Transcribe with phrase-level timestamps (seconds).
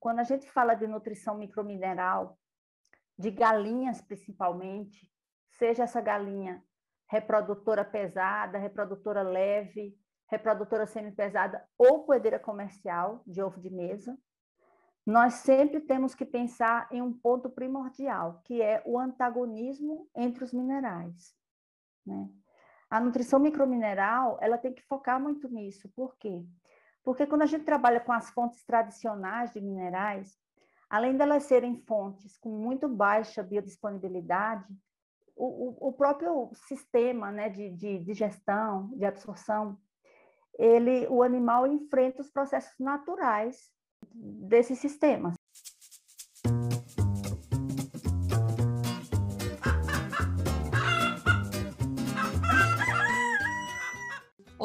[0.00, 2.38] quando a gente fala de nutrição micromineral,
[3.18, 5.10] de galinhas principalmente,
[5.50, 6.62] seja essa galinha
[7.08, 9.98] reprodutora pesada, reprodutora leve,
[10.28, 14.16] reprodutora semi-pesada ou poedeira comercial de ovo de mesa,
[15.04, 20.52] nós sempre temos que pensar em um ponto primordial, que é o antagonismo entre os
[20.52, 21.34] minerais.
[22.04, 22.28] Né?
[22.90, 25.88] A nutrição micromineral ela tem que focar muito nisso.
[25.96, 26.44] Por quê?
[26.62, 26.67] Porque
[27.26, 30.36] quando a gente trabalha com as fontes tradicionais de minerais,
[30.88, 34.66] além delas serem fontes com muito baixa biodisponibilidade,
[35.36, 39.78] o, o próprio sistema né, de, de digestão, de absorção,
[40.58, 43.70] ele, o animal enfrenta os processos naturais
[44.12, 45.37] desses sistemas.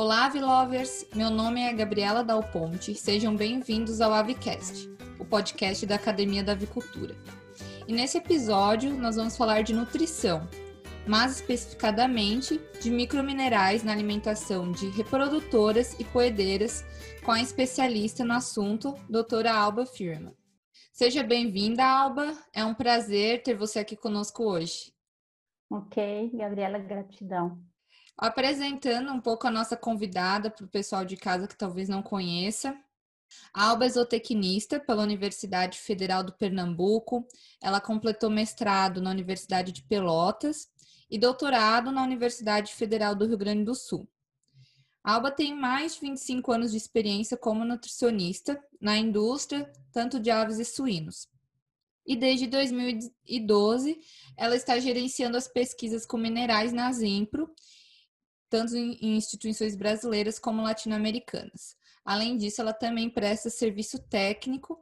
[0.04, 1.08] Olá, Avilovers!
[1.16, 2.94] Meu nome é Gabriela Dal Ponte.
[2.94, 7.16] Sejam bem-vindos ao Avicast, o podcast da Academia da Avicultura.
[7.88, 10.46] E nesse episódio, nós vamos falar de nutrição,
[11.08, 16.84] mais especificadamente de microminerais na alimentação de reprodutoras e poedeiras,
[17.24, 20.36] com a especialista no assunto, doutora Alba Firma.
[20.92, 22.38] Seja bem-vinda, Alba.
[22.54, 24.94] É um prazer ter você aqui conosco hoje.
[25.72, 27.58] Ok, Gabriela, gratidão.
[28.18, 32.78] Apresentando um pouco a nossa convidada para o pessoal de casa que talvez não conheça.
[33.54, 37.28] Alba é zootecnista pela Universidade Federal do Pernambuco.
[37.62, 40.70] Ela completou mestrado na Universidade de Pelotas
[41.10, 44.08] e doutorado na Universidade Federal do Rio Grande do Sul.
[45.04, 50.60] Alba tem mais de 25 anos de experiência como nutricionista na indústria, tanto de aves
[50.60, 51.28] e suínos.
[52.06, 54.00] E desde 2012,
[54.38, 57.54] ela está gerenciando as pesquisas com minerais na Zimpro,
[58.54, 61.76] tanto em instituições brasileiras como latino-americanas.
[62.06, 64.80] Além disso, ela também presta serviço técnico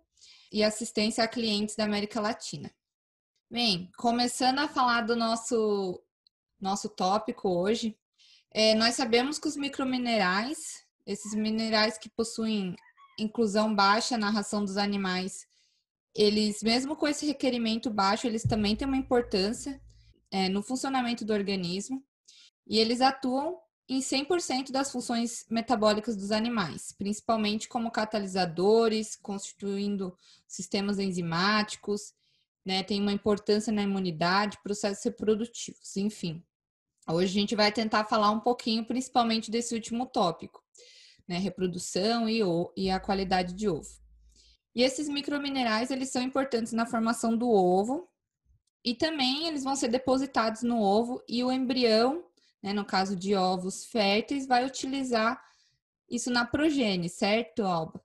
[0.52, 2.70] e assistência a clientes da América Latina.
[3.50, 6.04] Bem, começando a falar do nosso
[6.60, 7.98] nosso tópico hoje.
[8.54, 10.58] É, nós sabemos que os microminerais,
[11.08, 12.76] esses minerais que possuem
[13.18, 15.48] inclusão baixa na ração dos animais,
[16.14, 19.82] eles, mesmo com esse requerimento baixo, eles também têm uma importância
[20.30, 22.06] é, no funcionamento do organismo
[22.72, 23.60] e eles atuam
[23.90, 30.16] em 100% das funções metabólicas dos animais, principalmente como catalisadores, constituindo
[30.48, 32.14] sistemas enzimáticos,
[32.66, 36.42] né, tem uma importância na imunidade, processos reprodutivos, enfim.
[37.10, 40.64] Hoje a gente vai tentar falar um pouquinho, principalmente desse último tópico,
[41.28, 41.40] né?
[41.40, 42.40] Reprodução e,
[42.78, 43.90] e a qualidade de ovo.
[44.74, 48.08] E esses microminerais, eles são importantes na formação do ovo
[48.86, 52.31] e também eles vão ser depositados no ovo e o embrião,
[52.62, 55.42] né, no caso de ovos férteis, vai utilizar
[56.10, 58.02] isso na progênie, certo, Alba?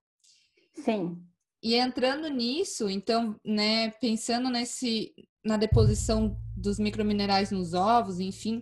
[0.75, 1.23] Sim.
[1.63, 8.61] E entrando nisso, então, né, pensando nesse na deposição dos microminerais nos ovos, enfim,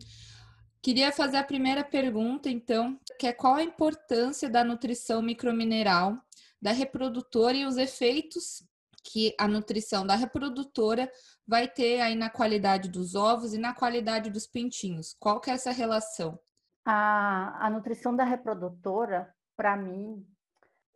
[0.84, 6.22] Queria fazer a primeira pergunta, então, que é qual a importância da nutrição micromineral
[6.60, 8.62] da reprodutora e os efeitos
[9.04, 11.10] que a nutrição da reprodutora
[11.46, 15.14] vai ter aí na qualidade dos ovos e na qualidade dos pintinhos.
[15.20, 16.38] Qual que é essa relação?
[16.84, 20.26] A, a nutrição da reprodutora, para mim,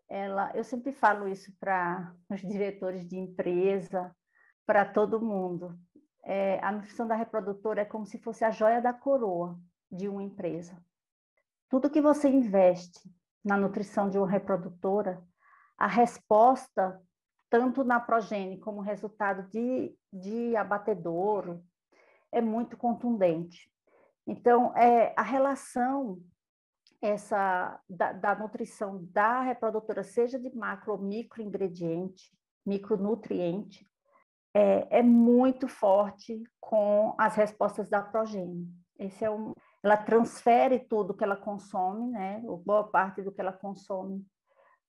[0.09, 4.15] ela, eu sempre falo isso para os diretores de empresa,
[4.67, 5.79] para todo mundo.
[6.25, 9.59] É, a nutrição da reprodutora é como se fosse a joia da coroa
[9.91, 10.83] de uma empresa.
[11.69, 13.01] Tudo que você investe
[13.45, 15.23] na nutrição de uma reprodutora,
[15.77, 17.01] a resposta,
[17.51, 21.63] tanto na progênie como resultado de, de abatedouro,
[22.31, 23.71] é muito contundente.
[24.27, 26.21] Então, é, a relação
[27.01, 32.31] essa da, da, nutrição da reprodutora, seja de macro ou micro ingrediente,
[32.67, 33.89] micronutriente,
[34.53, 38.69] é, é muito forte com as respostas da progênie.
[38.99, 43.53] Esse é um, ela transfere tudo que ela consome, né, boa parte do que ela
[43.53, 44.27] consome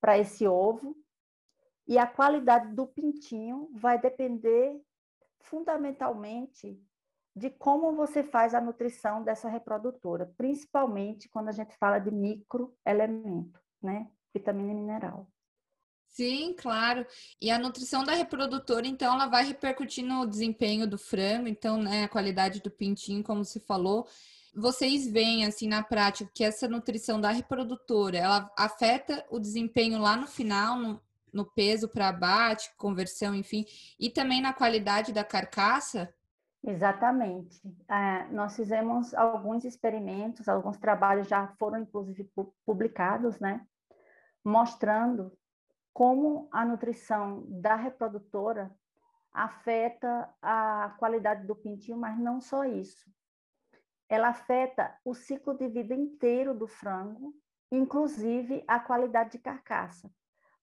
[0.01, 0.95] para esse ovo,
[1.89, 4.79] e a qualidade do pintinho vai depender
[5.41, 6.79] fundamentalmente
[7.35, 13.59] de como você faz a nutrição dessa reprodutora, principalmente quando a gente fala de microelemento,
[13.81, 15.27] né, vitamina e mineral.
[16.09, 17.07] Sim, claro.
[17.41, 22.03] E a nutrição da reprodutora, então, ela vai repercutir no desempenho do frango, então, né,
[22.03, 24.07] a qualidade do pintinho, como se falou.
[24.53, 30.17] Vocês veem, assim, na prática, que essa nutrição da reprodutora, ela afeta o desempenho lá
[30.17, 31.01] no final, no,
[31.33, 33.65] no peso para abate, conversão, enfim,
[33.99, 36.13] e também na qualidade da carcaça?
[36.63, 37.61] Exatamente.
[37.87, 42.29] É, nós fizemos alguns experimentos, alguns trabalhos já foram, inclusive,
[42.65, 43.65] publicados, né?
[44.43, 45.31] Mostrando
[45.93, 48.71] como a nutrição da reprodutora
[49.31, 53.09] afeta a qualidade do pintinho, mas não só isso.
[54.09, 57.33] Ela afeta o ciclo de vida inteiro do frango,
[57.71, 60.11] inclusive a qualidade de carcaça,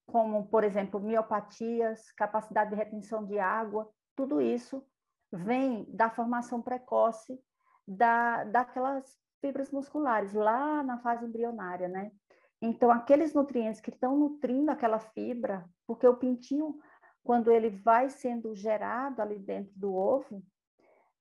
[0.06, 4.84] como, por exemplo, miopatias, capacidade de retenção de água, tudo isso
[5.32, 7.38] vem da formação precoce
[7.86, 12.10] da, daquelas fibras musculares, lá na fase embrionária, né?
[12.62, 16.78] Então, aqueles nutrientes que estão nutrindo aquela fibra, porque o pintinho,
[17.22, 20.42] quando ele vai sendo gerado ali dentro do ovo,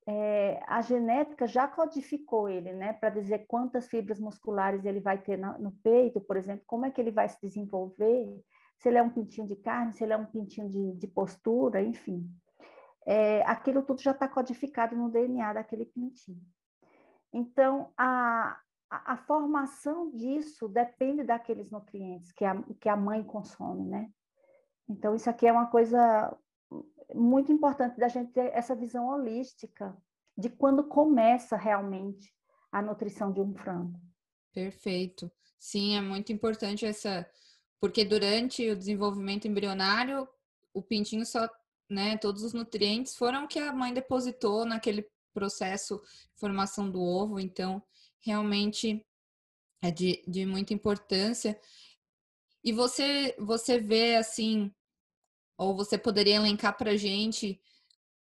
[0.07, 5.35] é, a genética já codificou ele, né, para dizer quantas fibras musculares ele vai ter
[5.35, 8.39] no, no peito, por exemplo, como é que ele vai se desenvolver,
[8.77, 11.81] se ele é um pintinho de carne, se ele é um pintinho de, de postura,
[11.81, 12.30] enfim.
[13.06, 16.42] É, aquilo tudo já está codificado no DNA daquele pintinho.
[17.31, 23.86] Então, a, a, a, formação disso depende daqueles nutrientes que a, que a mãe consome,
[23.86, 24.10] né?
[24.88, 26.36] Então, isso aqui é uma coisa
[27.13, 29.95] muito importante da gente ter essa visão holística
[30.38, 32.33] de quando começa realmente
[32.71, 34.00] a nutrição de um frango.
[34.54, 35.31] Perfeito.
[35.57, 37.30] Sim, é muito importante essa,
[37.80, 40.27] porque durante o desenvolvimento embrionário,
[40.74, 41.50] o pintinho só,
[41.89, 46.01] né, todos os nutrientes foram que a mãe depositou naquele processo
[46.33, 47.83] de formação do ovo, então
[48.22, 49.06] realmente
[49.81, 51.60] é de, de muita importância.
[52.63, 54.74] E você, você vê assim,
[55.57, 57.62] ou você poderia elencar para gente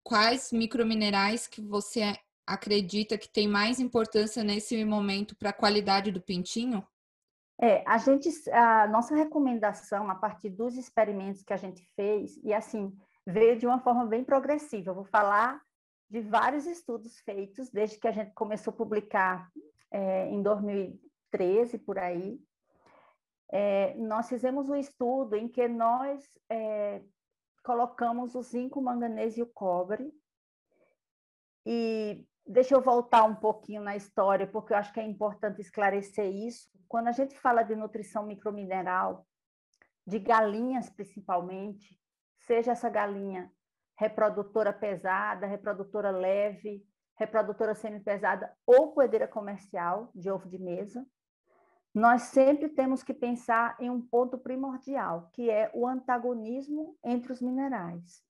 [0.04, 6.22] quais microminerais que você acredita que tem mais importância nesse momento para a qualidade do
[6.22, 6.86] pintinho?
[7.62, 12.54] É, a gente, a nossa recomendação a partir dos experimentos que a gente fez e
[12.54, 12.96] assim
[13.26, 14.92] veio de uma forma bem progressiva.
[14.92, 15.62] Eu vou falar
[16.10, 19.52] de vários estudos feitos desde que a gente começou a publicar
[19.92, 22.40] é, em 2013 por aí.
[23.52, 27.02] É, nós fizemos um estudo em que nós é,
[27.64, 30.12] colocamos o zinco, o manganês e o cobre.
[31.66, 36.25] E deixa eu voltar um pouquinho na história, porque eu acho que é importante esclarecer
[36.25, 36.69] isso.
[36.88, 39.25] Quando a gente fala de nutrição micromineral,
[40.06, 42.00] de galinhas principalmente,
[42.40, 43.51] seja essa galinha
[43.98, 46.86] reprodutora pesada, reprodutora leve,
[47.16, 51.06] reprodutora semi-pesada ou poedeira comercial de ovo de mesa,
[51.94, 57.39] nós sempre temos que pensar em um ponto primordial, que é o antagonismo entre os
[57.39, 58.24] minerais.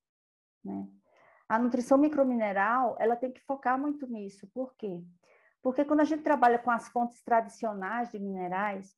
[0.63, 0.85] Né?
[1.47, 4.47] A nutrição micromineral, ela tem que focar muito nisso.
[4.53, 5.03] Por quê?
[5.61, 8.95] Porque quando a gente trabalha com as fontes tradicionais de minerais,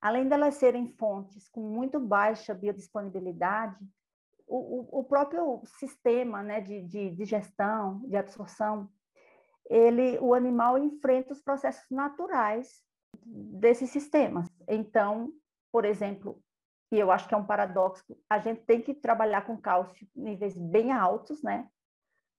[0.00, 3.76] além delas serem fontes com muito baixa biodisponibilidade,
[4.46, 8.88] o, o próprio sistema né, de, de, de gestão, de absorção,
[9.68, 12.80] ele, o animal enfrenta os processos naturais
[13.24, 14.48] desses sistemas.
[14.68, 15.32] Então,
[15.72, 16.40] por exemplo,
[16.92, 20.56] e eu acho que é um paradoxo, a gente tem que trabalhar com cálcio níveis
[20.56, 21.68] bem altos, né?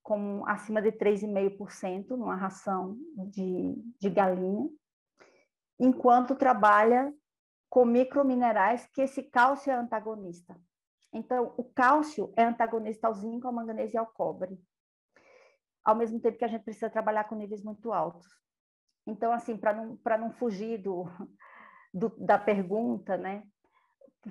[0.07, 2.97] Como acima de 3,5% numa ração
[3.29, 4.69] de, de galinha,
[5.77, 7.13] enquanto trabalha
[7.69, 10.57] com microminerais que esse cálcio é antagonista.
[11.11, 14.57] Então, o cálcio é antagonista ao zinco, ao manganês e ao cobre.
[15.83, 18.25] Ao mesmo tempo que a gente precisa trabalhar com níveis muito altos.
[19.05, 21.03] Então, assim, para não, não fugir do,
[21.93, 23.43] do, da pergunta, né?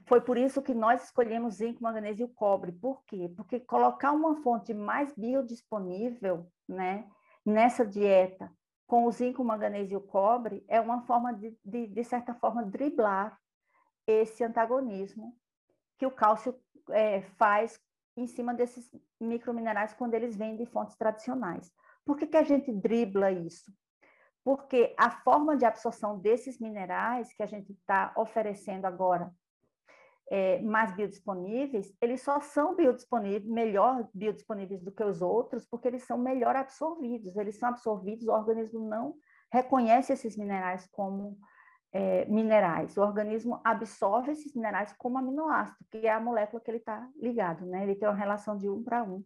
[0.04, 2.72] Foi por isso que nós escolhemos zinco, manganês e o cobre.
[2.72, 3.32] Por quê?
[3.36, 7.08] Porque colocar uma fonte mais biodisponível, né,
[7.44, 8.52] nessa dieta,
[8.86, 12.64] com o zinco, manganês e o cobre, é uma forma de, de, de certa forma,
[12.64, 13.38] driblar
[14.06, 15.36] esse antagonismo
[15.98, 16.58] que o cálcio
[16.90, 17.80] é, faz
[18.16, 18.90] em cima desses
[19.20, 21.72] microminerais quando eles vêm de fontes tradicionais.
[22.04, 23.72] Por que, que a gente dribla isso?
[24.44, 29.34] Porque a forma de absorção desses minerais que a gente está oferecendo agora,
[30.28, 36.02] é, mais biodisponíveis, eles só são biodisponíveis, melhor biodisponíveis do que os outros, porque eles
[36.02, 37.36] são melhor absorvidos.
[37.36, 39.14] Eles são absorvidos, o organismo não
[39.52, 41.38] reconhece esses minerais como
[41.92, 42.96] é, minerais.
[42.96, 47.64] O organismo absorve esses minerais como aminoácido, que é a molécula que ele está ligado,
[47.64, 47.84] né?
[47.84, 49.24] Ele tem uma relação de um para um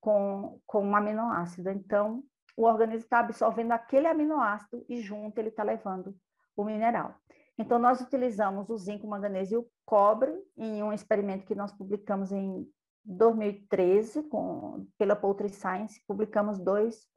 [0.00, 1.70] com, com um aminoácido.
[1.70, 2.22] Então,
[2.56, 6.14] o organismo está absorvendo aquele aminoácido e junto ele está levando
[6.56, 7.14] o mineral.
[7.56, 11.72] Então, nós utilizamos o zinco, o manganês e o cobre em um experimento que nós
[11.72, 12.70] publicamos em
[13.06, 17.08] 2013 com, pela Poultry Science, publicamos dois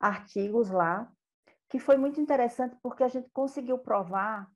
[0.00, 1.12] artigos lá
[1.68, 4.50] que foi muito interessante porque a gente conseguiu provar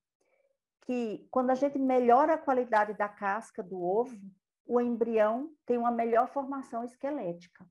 [0.86, 4.18] que quando a gente melhora a qualidade da casca do ovo,
[4.64, 7.66] o embrião tem uma melhor formação esquelética.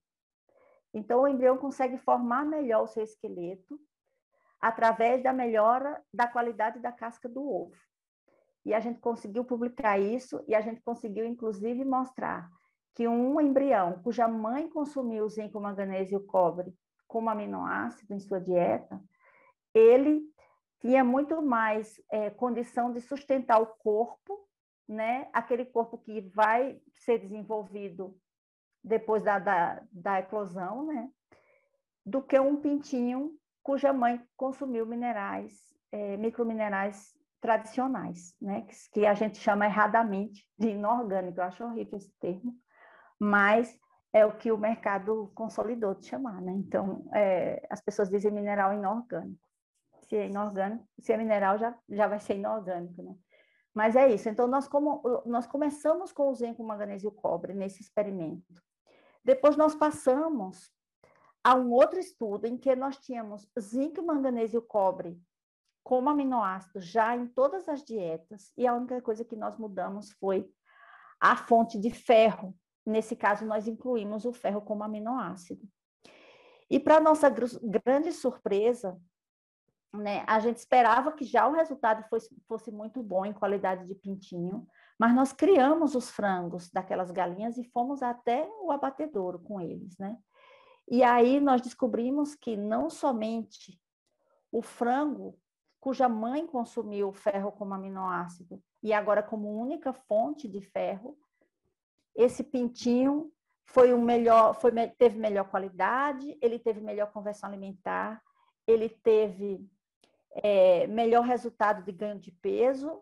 [0.94, 3.82] Então, o embrião consegue formar melhor o seu esqueleto
[4.62, 7.89] através da melhora da qualidade da casca do ovo.
[8.70, 12.48] E a gente conseguiu publicar isso e a gente conseguiu, inclusive, mostrar
[12.94, 16.72] que um embrião cuja mãe consumiu o zinco, manganês e o cobre
[17.08, 19.02] como aminoácido em sua dieta,
[19.74, 20.22] ele
[20.80, 24.48] tinha muito mais é, condição de sustentar o corpo,
[24.88, 25.28] né?
[25.34, 28.16] Aquele corpo que vai ser desenvolvido
[28.84, 31.10] depois da, da, da eclosão, né?
[32.06, 38.66] Do que um pintinho cuja mãe consumiu minerais, é, microminerais tradicionais, né?
[38.92, 41.40] Que, a gente chama erradamente de inorgânico.
[41.40, 42.56] Eu acho horrível esse termo,
[43.20, 43.78] mas
[44.12, 46.52] é o que o mercado consolidou de chamar, né?
[46.54, 49.40] Então, é, as pessoas dizem mineral inorgânico.
[50.02, 53.16] Se é inorgânico, se é mineral, já, já vai ser inorgânico, né?
[53.74, 54.28] Mas é isso.
[54.28, 58.62] Então, nós, como, nós começamos com o zinco, o manganês e o cobre nesse experimento.
[59.24, 60.72] Depois, nós passamos
[61.44, 65.22] a um outro estudo em que nós tínhamos zinco, manganês e o cobre
[65.84, 70.50] como aminoácido já em todas as dietas, e a única coisa que nós mudamos foi
[71.20, 72.56] a fonte de ferro,
[72.90, 75.62] Nesse caso, nós incluímos o ferro como aminoácido.
[76.70, 79.00] E para nossa grande surpresa,
[79.94, 83.94] né, a gente esperava que já o resultado fosse, fosse muito bom em qualidade de
[83.94, 84.68] pintinho,
[84.98, 90.18] mas nós criamos os frangos daquelas galinhas e fomos até o abatedouro com eles, né?
[90.88, 93.80] E aí nós descobrimos que não somente
[94.52, 95.38] o frango,
[95.80, 101.18] cuja mãe consumiu o ferro como aminoácido e agora como única fonte de ferro,
[102.16, 103.32] esse pintinho
[103.66, 108.22] foi um melhor, foi, teve melhor qualidade, ele teve melhor conversão alimentar,
[108.66, 109.66] ele teve
[110.32, 113.02] é, melhor resultado de ganho de peso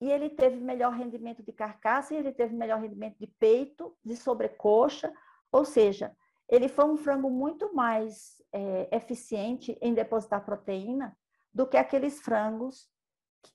[0.00, 4.16] e ele teve melhor rendimento de carcaça e ele teve melhor rendimento de peito, de
[4.16, 5.12] sobrecoxa,
[5.52, 6.14] ou seja,
[6.48, 11.16] ele foi um frango muito mais é, eficiente em depositar proteína
[11.52, 12.88] do que aqueles frangos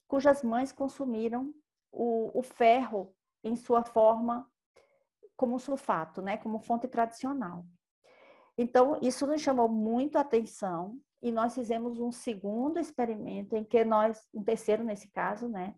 [0.08, 1.54] cujas mães consumiram
[1.92, 4.50] o, o ferro em sua forma
[5.36, 7.66] como sulfato, né, como fonte tradicional.
[8.58, 13.84] Então, isso nos chamou muito a atenção e nós fizemos um segundo experimento em que
[13.84, 15.76] nós, um terceiro nesse caso, né,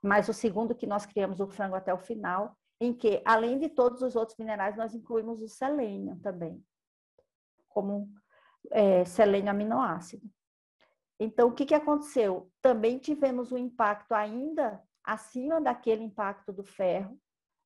[0.00, 3.68] mas o segundo que nós criamos o frango até o final, em que, além de
[3.68, 6.62] todos os outros minerais, nós incluímos o selênio também,
[7.68, 8.12] como
[8.72, 10.28] é, selênio aminoácido.
[11.22, 12.50] Então, o que, que aconteceu?
[12.60, 17.18] Também tivemos um impacto ainda acima daquele impacto do ferro,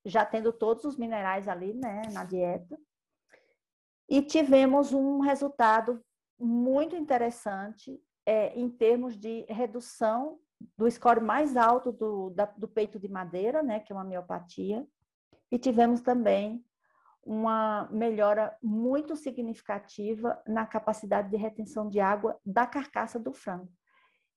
[0.04, 2.78] já tendo todos os minerais ali, né, na dieta.
[4.08, 6.04] E tivemos um resultado
[6.38, 10.38] muito interessante é, em termos de redução
[10.76, 14.86] do score mais alto do, da, do peito de madeira, né, que é uma miopatia,
[15.50, 16.64] e tivemos também
[17.26, 23.68] uma melhora muito significativa na capacidade de retenção de água da carcaça do frango.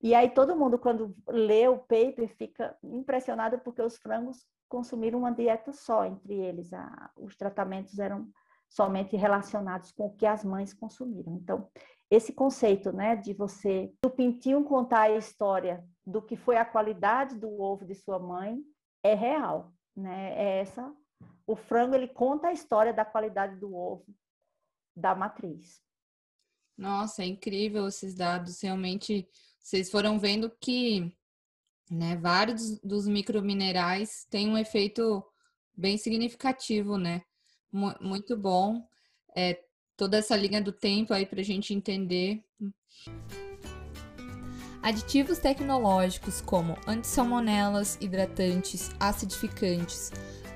[0.01, 5.31] E aí todo mundo, quando lê o paper, fica impressionado porque os frangos consumiram uma
[5.31, 6.74] dieta só entre eles.
[6.74, 8.27] A, os tratamentos eram
[8.67, 11.36] somente relacionados com o que as mães consumiram.
[11.36, 11.69] Então,
[12.10, 17.38] esse conceito, né, de você, do pintinho contar a história do que foi a qualidade
[17.38, 18.60] do ovo de sua mãe,
[19.03, 20.34] é real, né?
[20.34, 20.91] É essa.
[21.46, 24.06] O frango ele conta a história da qualidade do ovo
[24.96, 25.82] da matriz.
[26.78, 28.62] Nossa, é incrível esses dados.
[28.62, 29.28] Realmente,
[29.60, 31.16] vocês foram vendo que
[31.90, 32.16] né?
[32.18, 35.24] Vários dos microminerais têm um efeito
[35.76, 37.22] bem significativo, né?
[38.00, 38.86] Muito bom.
[39.36, 39.60] É,
[39.98, 42.44] toda essa linha do tempo aí para a gente entender.
[44.82, 50.12] Aditivos tecnológicos como antissalmonelas, hidratantes, acidificantes,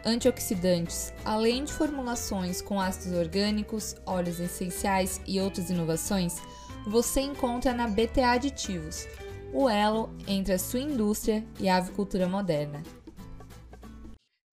[0.06, 6.38] antioxidantes, além de formulações com ácidos orgânicos, óleos essenciais e outras inovações,
[6.86, 9.08] você encontra na BTA Aditivos
[9.54, 12.84] o elo entre a sua indústria e a avicultura moderna.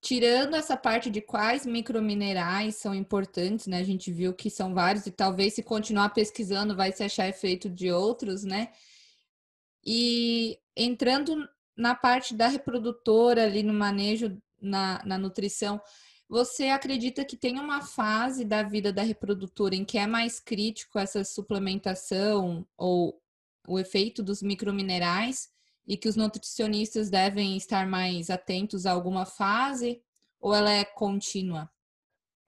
[0.02, 3.78] Tirando essa parte de quais microminerais são importantes, né?
[3.78, 7.68] A gente viu que são vários e talvez se continuar pesquisando vai se achar efeito
[7.68, 8.68] de outros, né?
[9.84, 15.80] E entrando na parte da reprodutora ali no manejo, na, na nutrição,
[16.28, 20.98] você acredita que tem uma fase da vida da reprodutora em que é mais crítico
[20.98, 23.20] essa suplementação ou
[23.66, 25.50] o efeito dos microminerais
[25.86, 30.00] e que os nutricionistas devem estar mais atentos a alguma fase
[30.40, 31.68] ou ela é contínua?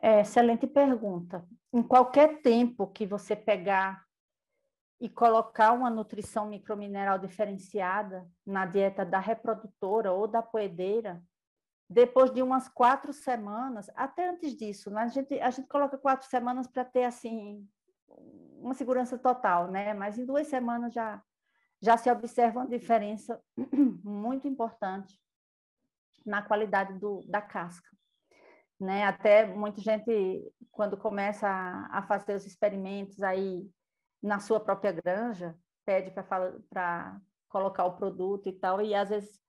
[0.00, 1.45] É, excelente pergunta.
[1.73, 4.04] Em qualquer tempo que você pegar
[5.00, 11.21] e colocar uma nutrição micromineral diferenciada na dieta da reprodutora ou da poedeira,
[11.92, 15.02] depois de umas quatro semanas, até antes disso, né?
[15.02, 17.68] a, gente, a gente coloca quatro semanas para ter assim
[18.08, 19.92] uma segurança total, né?
[19.92, 21.22] Mas em duas semanas já,
[21.80, 23.40] já se observa uma diferença
[24.04, 25.20] muito importante
[26.25, 27.88] na qualidade do, da casca.
[28.78, 29.04] Né?
[29.04, 33.68] Até muita gente, quando começa a, a fazer os experimentos aí
[34.22, 39.40] na sua própria granja, pede para colocar o produto e tal, e às vezes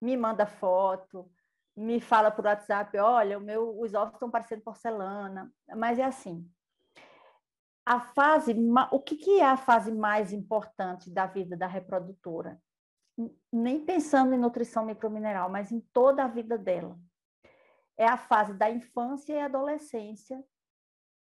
[0.00, 1.30] me manda foto,
[1.76, 6.48] me fala por WhatsApp, olha, o meu, os ovos estão parecendo porcelana, mas é assim.
[7.84, 8.54] A fase,
[8.92, 12.60] o que, que é a fase mais importante da vida da reprodutora?
[13.52, 16.98] Nem pensando em nutrição micromineral, mas em toda a vida dela.
[17.96, 20.42] É a fase da infância e adolescência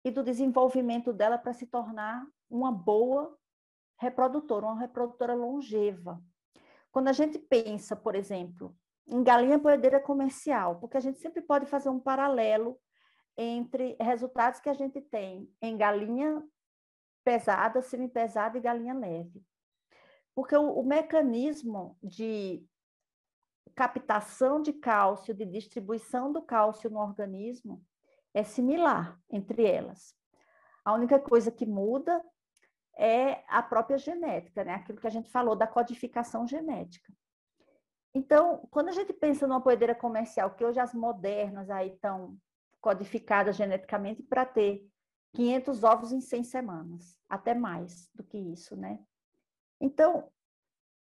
[0.05, 3.37] e do desenvolvimento dela para se tornar uma boa
[3.99, 6.23] reprodutora, uma reprodutora longeva.
[6.91, 8.77] Quando a gente pensa, por exemplo,
[9.09, 12.79] em galinha poedeira comercial, porque a gente sempre pode fazer um paralelo
[13.37, 16.43] entre resultados que a gente tem em galinha
[17.25, 19.43] pesada, semi-pesada e galinha leve.
[20.35, 22.67] Porque o, o mecanismo de
[23.75, 27.85] captação de cálcio, de distribuição do cálcio no organismo,
[28.35, 30.15] é similar entre elas.
[30.85, 32.25] A única coisa que muda
[32.97, 34.75] é a própria genética, né?
[34.75, 37.13] Aquilo que a gente falou da codificação genética.
[38.15, 42.37] Então, quando a gente pensa numa poedeira comercial, que hoje as modernas aí estão
[42.81, 44.87] codificadas geneticamente para ter
[45.35, 48.99] 500 ovos em 100 semanas, até mais do que isso, né?
[49.81, 50.31] Então,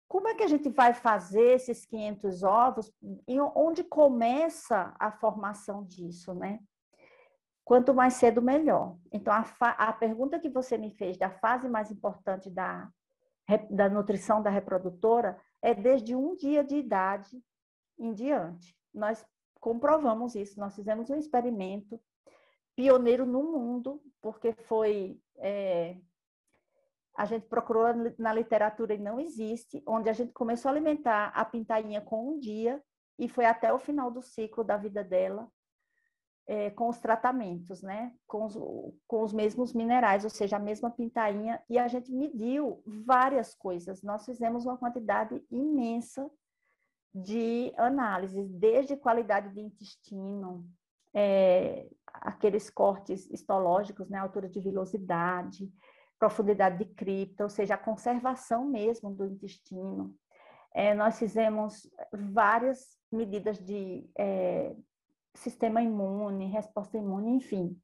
[0.07, 2.91] como é que a gente vai fazer esses 500 ovos?
[3.27, 6.59] E onde começa a formação disso, né?
[7.63, 8.97] Quanto mais cedo, melhor.
[9.11, 12.89] Então, a, a pergunta que você me fez da fase mais importante da,
[13.69, 17.41] da nutrição da reprodutora é desde um dia de idade
[17.97, 18.75] em diante.
[18.93, 19.25] Nós
[19.59, 21.99] comprovamos isso, nós fizemos um experimento
[22.75, 25.19] pioneiro no mundo, porque foi.
[25.37, 25.97] É,
[27.17, 27.87] a gente procurou
[28.17, 32.39] na literatura e não existe, onde a gente começou a alimentar a pintainha com um
[32.39, 32.81] dia
[33.17, 35.51] e foi até o final do ciclo da vida dela
[36.49, 38.11] é, com os tratamentos, né?
[38.25, 38.57] Com os,
[39.07, 44.01] com os mesmos minerais, ou seja, a mesma pintainha, e a gente mediu várias coisas.
[44.01, 46.27] Nós fizemos uma quantidade imensa
[47.13, 50.67] de análises, desde qualidade de intestino,
[51.13, 54.17] é, aqueles cortes histológicos, né?
[54.17, 55.71] Altura de vilosidade,
[56.17, 60.15] profundidade de cripta, ou seja, a conservação mesmo do intestino.
[60.73, 64.75] É, nós fizemos várias medidas de é,
[65.39, 67.79] sistema imune, resposta imune, enfim.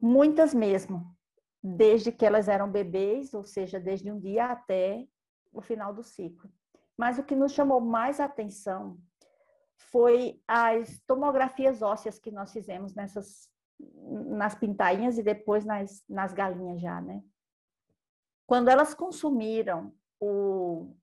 [0.00, 1.16] Muitas mesmo,
[1.62, 5.06] desde que elas eram bebês, ou seja, desde um dia até
[5.52, 6.50] o final do ciclo.
[6.96, 8.98] Mas o que nos chamou mais atenção
[9.76, 13.48] foi as tomografias ósseas que nós fizemos nessas
[14.26, 17.22] nas pintainhas e depois nas, nas galinhas já, né?
[18.44, 20.96] Quando elas consumiram o,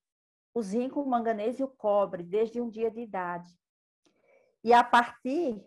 [0.54, 3.49] o zinco, o manganês e o cobre desde um dia de idade,
[4.65, 5.63] e a partir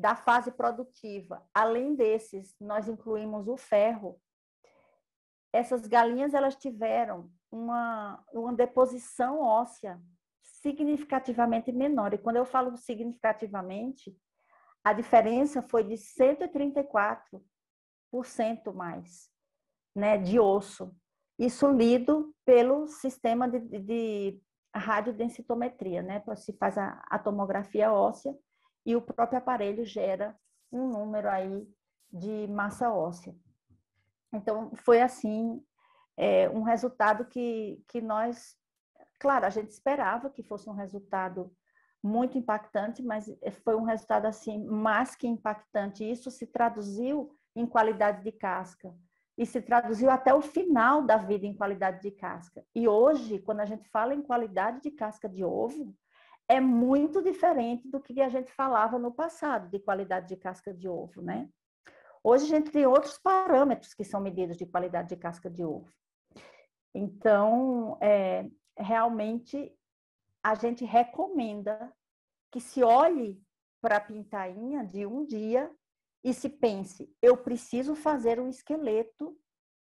[0.00, 4.18] da fase produtiva, além desses, nós incluímos o ferro.
[5.52, 10.00] Essas galinhas elas tiveram uma, uma deposição óssea
[10.40, 12.14] significativamente menor.
[12.14, 14.18] E quando eu falo significativamente,
[14.82, 19.30] a diferença foi de 134% mais
[19.94, 20.96] né, de osso.
[21.38, 24.40] Isso lido pelo sistema de, de
[24.78, 26.22] radiodensitometria, né?
[26.36, 28.34] Se faz a, a tomografia óssea
[28.84, 30.38] e o próprio aparelho gera
[30.72, 31.68] um número aí
[32.10, 33.34] de massa óssea.
[34.32, 35.62] Então, foi assim,
[36.16, 38.56] é, um resultado que, que nós,
[39.18, 41.54] claro, a gente esperava que fosse um resultado
[42.02, 43.26] muito impactante, mas
[43.64, 46.08] foi um resultado assim, mais que impactante.
[46.08, 48.94] Isso se traduziu em qualidade de casca,
[49.38, 52.64] e se traduziu até o final da vida em qualidade de casca.
[52.74, 55.94] E hoje, quando a gente fala em qualidade de casca de ovo,
[56.48, 60.88] é muito diferente do que a gente falava no passado de qualidade de casca de
[60.88, 61.48] ovo, né?
[62.24, 65.88] Hoje a gente tem outros parâmetros que são medidos de qualidade de casca de ovo.
[66.92, 69.72] Então, é, realmente,
[70.42, 71.92] a gente recomenda
[72.50, 73.40] que se olhe
[73.80, 75.70] para a pintainha de um dia
[76.22, 79.36] e se pense, eu preciso fazer um esqueleto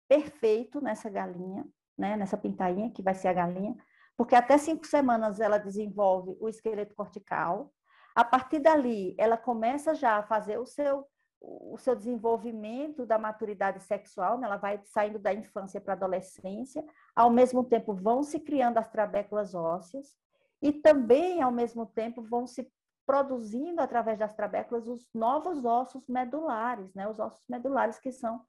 [0.07, 1.65] perfeito nessa galinha,
[1.97, 3.75] né, nessa pintainha, que vai ser a galinha,
[4.15, 7.71] porque até cinco semanas ela desenvolve o esqueleto cortical.
[8.15, 11.05] A partir dali, ela começa já a fazer o seu,
[11.39, 14.47] o seu desenvolvimento da maturidade sexual, né?
[14.47, 16.83] ela vai saindo da infância para a adolescência.
[17.15, 20.17] Ao mesmo tempo, vão se criando as trabéculas ósseas
[20.61, 22.71] e também, ao mesmo tempo, vão se
[23.07, 27.07] produzindo através das trabéculas os novos ossos medulares, né?
[27.07, 28.45] Os ossos medulares que são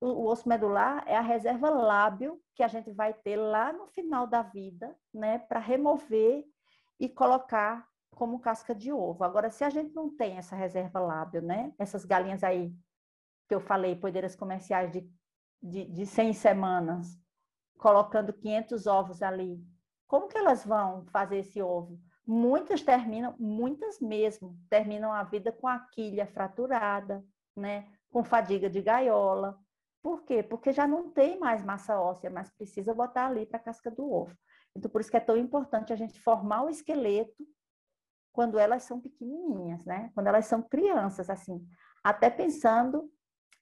[0.00, 4.26] o, osso medular é a reserva lábio que a gente vai ter lá no final
[4.26, 6.44] da vida, né, para remover
[7.00, 9.24] e colocar como casca de ovo.
[9.24, 11.74] Agora, se a gente não tem essa reserva lábil, né?
[11.78, 12.74] Essas galinhas aí
[13.48, 15.10] que eu falei, poedeiras comerciais de,
[15.62, 17.18] de, de 100 semanas,
[17.76, 19.62] colocando 500 ovos ali,
[20.06, 22.00] como que elas vão fazer esse ovo?
[22.26, 27.24] Muitas terminam, muitas mesmo, terminam a vida com a quilha fraturada,
[27.56, 27.88] né?
[28.10, 29.58] Com fadiga de gaiola.
[30.02, 30.42] Por quê?
[30.42, 34.10] Porque já não tem mais massa óssea, mas precisa botar ali para a casca do
[34.10, 34.36] ovo.
[34.74, 37.46] Então, por isso que é tão importante a gente formar o esqueleto
[38.32, 40.10] quando elas são pequenininhas, né?
[40.14, 41.66] Quando elas são crianças, assim.
[42.04, 43.10] Até pensando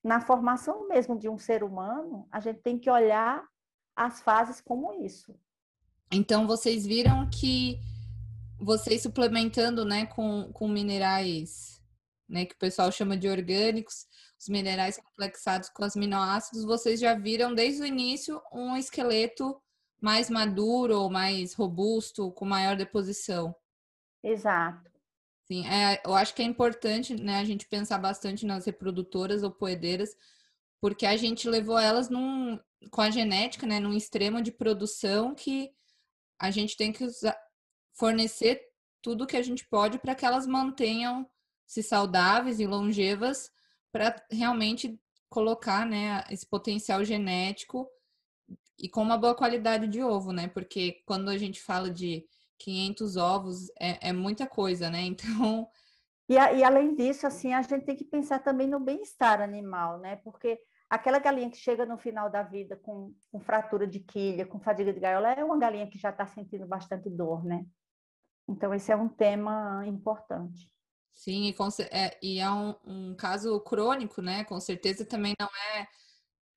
[0.03, 3.47] na formação mesmo de um ser humano, a gente tem que olhar
[3.95, 5.39] as fases como isso.
[6.13, 7.79] Então, vocês viram que
[8.59, 11.83] vocês suplementando, né, com, com minerais,
[12.29, 14.07] né, que o pessoal chama de orgânicos,
[14.41, 19.61] os minerais complexados com aminoácidos, vocês já viram desde o início um esqueleto
[20.01, 23.55] mais maduro ou mais robusto, com maior deposição.
[24.23, 24.91] Exato.
[25.47, 29.51] Sim, é, eu acho que é importante né, a gente pensar bastante nas reprodutoras ou
[29.51, 30.17] poedeiras,
[30.81, 32.59] porque a gente levou elas num,
[32.91, 35.71] com a genética, né, num extremo de produção que
[36.39, 37.37] a gente tem que usar,
[37.95, 38.61] fornecer
[39.01, 41.29] tudo que a gente pode para que elas mantenham
[41.67, 43.51] se saudáveis e longevas
[43.93, 47.89] para realmente colocar né, esse potencial genético
[48.79, 50.49] e com uma boa qualidade de ovo, né?
[50.49, 52.25] Porque quando a gente fala de
[52.59, 55.03] 500 ovos, é, é muita coisa, né?
[55.07, 55.69] Então.
[56.29, 59.99] E, a, e além disso, assim, a gente tem que pensar também no bem-estar animal,
[59.99, 60.17] né?
[60.17, 64.59] Porque aquela galinha que chega no final da vida com, com fratura de quilha, com
[64.59, 67.67] fadiga de gaiola, é uma galinha que já está sentindo bastante dor, né?
[68.49, 70.71] Então, esse é um tema importante.
[71.15, 71.55] Sim, e,
[71.91, 74.45] é, e é um, um, caso crônico, né?
[74.45, 75.87] Com certeza também não é,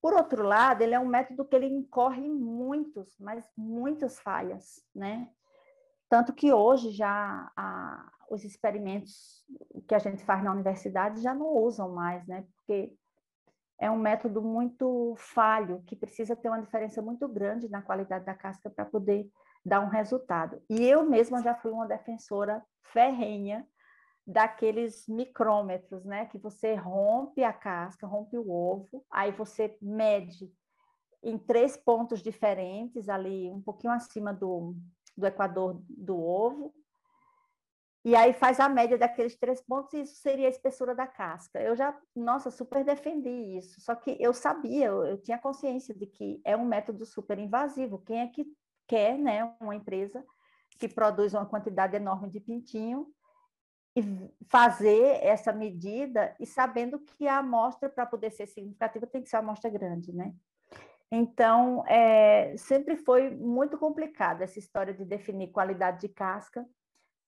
[0.00, 5.28] Por outro lado, ele é um método que ele incorre muitos, mas muitas falhas, né?
[6.08, 9.44] Tanto que hoje já a, os experimentos
[9.86, 12.46] que a gente faz na universidade já não usam mais, né?
[12.56, 12.96] Porque
[13.78, 18.34] é um método muito falho, que precisa ter uma diferença muito grande na qualidade da
[18.34, 19.30] casca para poder
[19.68, 20.60] dar um resultado.
[20.68, 23.66] E eu mesma já fui uma defensora ferrenha
[24.26, 26.26] daqueles micrômetros, né?
[26.26, 30.52] Que você rompe a casca, rompe o ovo, aí você mede
[31.22, 34.74] em três pontos diferentes, ali um pouquinho acima do,
[35.16, 36.74] do equador do ovo,
[38.04, 41.60] e aí faz a média daqueles três pontos e isso seria a espessura da casca.
[41.60, 43.28] Eu já, nossa, super defendi
[43.58, 43.80] isso.
[43.80, 47.98] Só que eu sabia, eu, eu tinha consciência de que é um método super invasivo.
[47.98, 48.46] Quem é que
[48.88, 50.24] quer, né, uma empresa
[50.78, 53.06] que produz uma quantidade enorme de pintinho
[53.94, 54.02] e
[54.48, 59.36] fazer essa medida e sabendo que a amostra, para poder ser significativa, tem que ser
[59.36, 60.32] uma amostra grande, né?
[61.10, 66.66] Então, é, sempre foi muito complicado essa história de definir qualidade de casca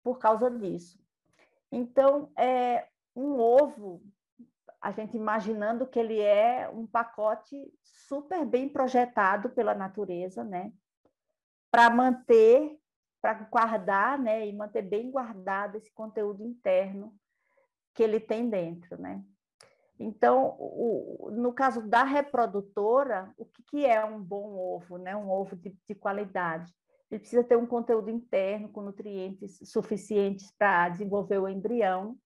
[0.03, 0.99] por causa disso.
[1.73, 4.03] Então, é, um ovo,
[4.81, 10.73] a gente imaginando que ele é um pacote super bem projetado pela natureza, né?
[11.71, 12.79] Para manter,
[13.21, 14.47] para guardar, né?
[14.47, 17.15] E manter bem guardado esse conteúdo interno
[17.95, 19.23] que ele tem dentro, né?
[19.99, 25.15] Então, o, no caso da reprodutora, o que, que, é um bom ovo, né?
[25.15, 26.75] Um ovo de, de qualidade?
[27.11, 32.17] Ele precisa ter um conteúdo interno com nutrientes suficientes para desenvolver o embrião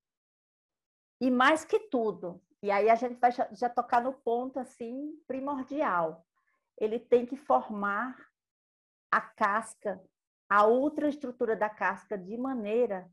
[1.20, 5.12] e mais que tudo, e aí a gente vai já, já tocar no ponto assim
[5.26, 6.24] primordial.
[6.78, 8.16] Ele tem que formar
[9.14, 10.02] a casca,
[10.48, 13.08] a ultraestrutura da casca de maneira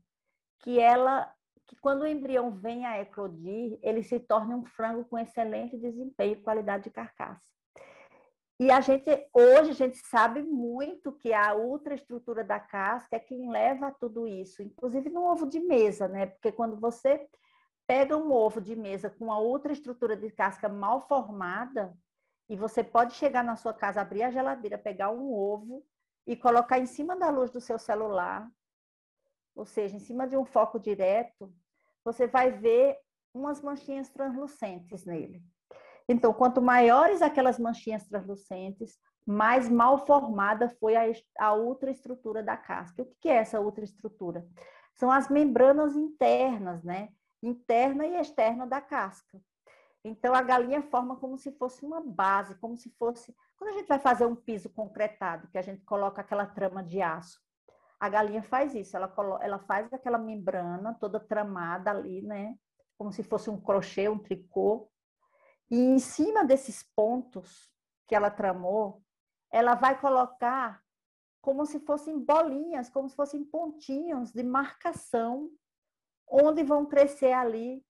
[0.58, 1.32] que ela
[1.64, 6.32] que quando o embrião vem a eclodir, ele se torne um frango com excelente desempenho
[6.32, 7.40] e qualidade de carcaça.
[8.58, 13.48] E a gente hoje a gente sabe muito que a ultraestrutura da casca é quem
[13.48, 16.26] leva a tudo isso, inclusive no ovo de mesa, né?
[16.26, 17.28] Porque quando você
[17.86, 21.96] pega um ovo de mesa com a outra estrutura de casca mal formada
[22.48, 25.84] e você pode chegar na sua casa, abrir a geladeira, pegar um ovo
[26.26, 28.48] e colocar em cima da luz do seu celular,
[29.54, 31.52] ou seja, em cima de um foco direto,
[32.04, 32.98] você vai ver
[33.34, 35.42] umas manchinhas translucentes nele.
[36.08, 41.04] Então, quanto maiores aquelas manchinhas translucentes, mais mal formada foi a,
[41.38, 43.02] a ultraestrutura da casca.
[43.02, 44.46] O que é essa ultraestrutura?
[44.94, 47.08] São as membranas internas, né?
[47.42, 49.40] interna e externa da casca.
[50.04, 53.34] Então, a galinha forma como se fosse uma base, como se fosse.
[53.56, 57.00] Quando a gente vai fazer um piso concretado, que a gente coloca aquela trama de
[57.00, 57.40] aço,
[58.00, 62.56] a galinha faz isso, ela, coloca, ela faz aquela membrana toda tramada ali, né?
[62.98, 64.90] Como se fosse um crochê, um tricô.
[65.70, 67.72] E em cima desses pontos
[68.08, 69.00] que ela tramou,
[69.52, 70.82] ela vai colocar
[71.40, 75.48] como se fossem bolinhas, como se fossem pontinhos de marcação
[76.28, 77.84] onde vão crescer ali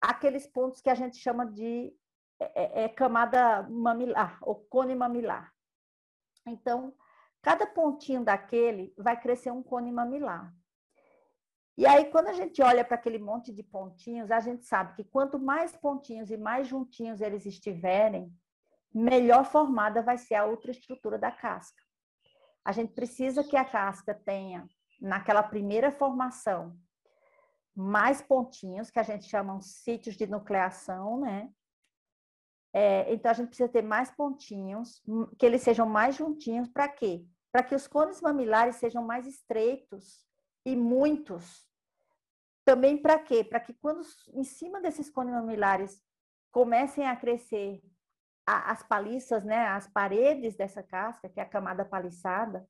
[0.00, 1.92] aqueles pontos que a gente chama de
[2.40, 5.52] é, é, é, camada mamilar, ou cone mamilar.
[6.46, 6.94] Então,
[7.42, 10.54] cada pontinho daquele vai crescer um cone mamilar.
[11.76, 15.04] E aí, quando a gente olha para aquele monte de pontinhos, a gente sabe que
[15.04, 18.32] quanto mais pontinhos e mais juntinhos eles estiverem,
[18.92, 21.82] melhor formada vai ser a outra estrutura da casca.
[22.64, 24.68] A gente precisa que a casca tenha,
[25.00, 26.76] naquela primeira formação,
[27.80, 31.48] mais pontinhos, que a gente chama sítios de nucleação, né?
[32.72, 36.88] É, então, a gente precisa ter mais pontinhos, hum, que eles sejam mais juntinhos, para
[36.88, 37.24] quê?
[37.52, 40.26] Para que os cones mamilares sejam mais estreitos
[40.66, 41.64] e muitos.
[42.64, 43.44] Também para quê?
[43.44, 44.02] Para que quando
[44.34, 46.02] em cima desses cones mamilares
[46.50, 47.80] comecem a crescer
[48.44, 52.68] as paliças, né, as paredes dessa casca, que é a camada paliçada,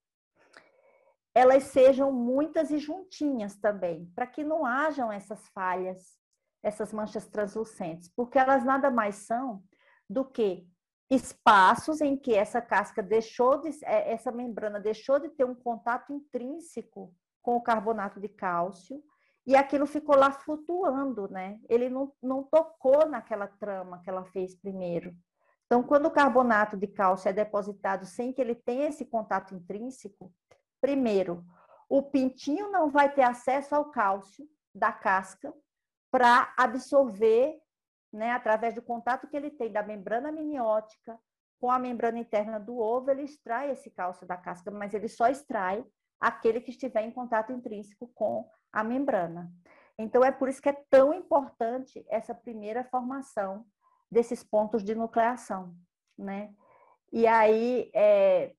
[1.38, 6.18] elas sejam muitas e juntinhas também, para que não hajam essas falhas,
[6.61, 9.62] essas manchas translucentes, porque elas nada mais são
[10.11, 10.68] do que
[11.09, 16.12] espaços em que essa casca deixou de, é, essa membrana deixou de ter um contato
[16.12, 19.01] intrínseco com o carbonato de cálcio
[19.46, 21.61] e aquilo ficou lá flutuando, né?
[21.68, 25.16] Ele não, não tocou naquela trama que ela fez primeiro.
[25.66, 30.33] Então, quando o carbonato de cálcio é depositado sem que ele tenha esse contato intrínseco,
[30.80, 31.44] Primeiro,
[31.88, 35.52] o pintinho não vai ter acesso ao cálcio da casca
[36.10, 37.58] para absorver,
[38.12, 41.18] né, através do contato que ele tem da membrana amniótica
[41.60, 45.28] com a membrana interna do ovo, ele extrai esse cálcio da casca, mas ele só
[45.28, 45.84] extrai
[46.20, 49.52] aquele que estiver em contato intrínseco com a membrana.
[49.98, 53.66] Então, é por isso que é tão importante essa primeira formação
[54.10, 55.74] desses pontos de nucleação,
[56.16, 56.54] né?
[57.12, 58.54] E aí, é,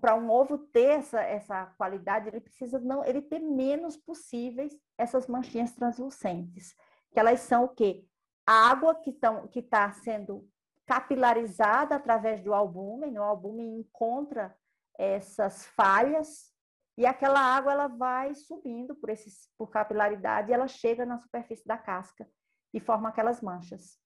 [0.00, 5.26] para um ovo ter essa, essa qualidade, ele precisa não, ele ter menos possíveis essas
[5.26, 6.74] manchinhas translucentes,
[7.12, 8.04] que elas são o quê?
[8.46, 10.48] A água que está que tá sendo
[10.86, 14.54] capilarizada através do albúmen, o albúmen encontra
[14.98, 16.52] essas falhas
[16.98, 21.66] e aquela água ela vai subindo por esses por capilaridade e ela chega na superfície
[21.66, 22.28] da casca
[22.74, 23.98] e forma aquelas manchas.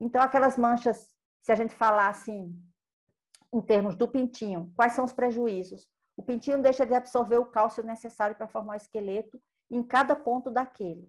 [0.00, 2.52] Então aquelas manchas, se a gente falar assim,
[3.52, 5.88] em termos do pintinho, quais são os prejuízos?
[6.16, 10.50] O pintinho deixa de absorver o cálcio necessário para formar o esqueleto em cada ponto
[10.50, 11.08] daquele.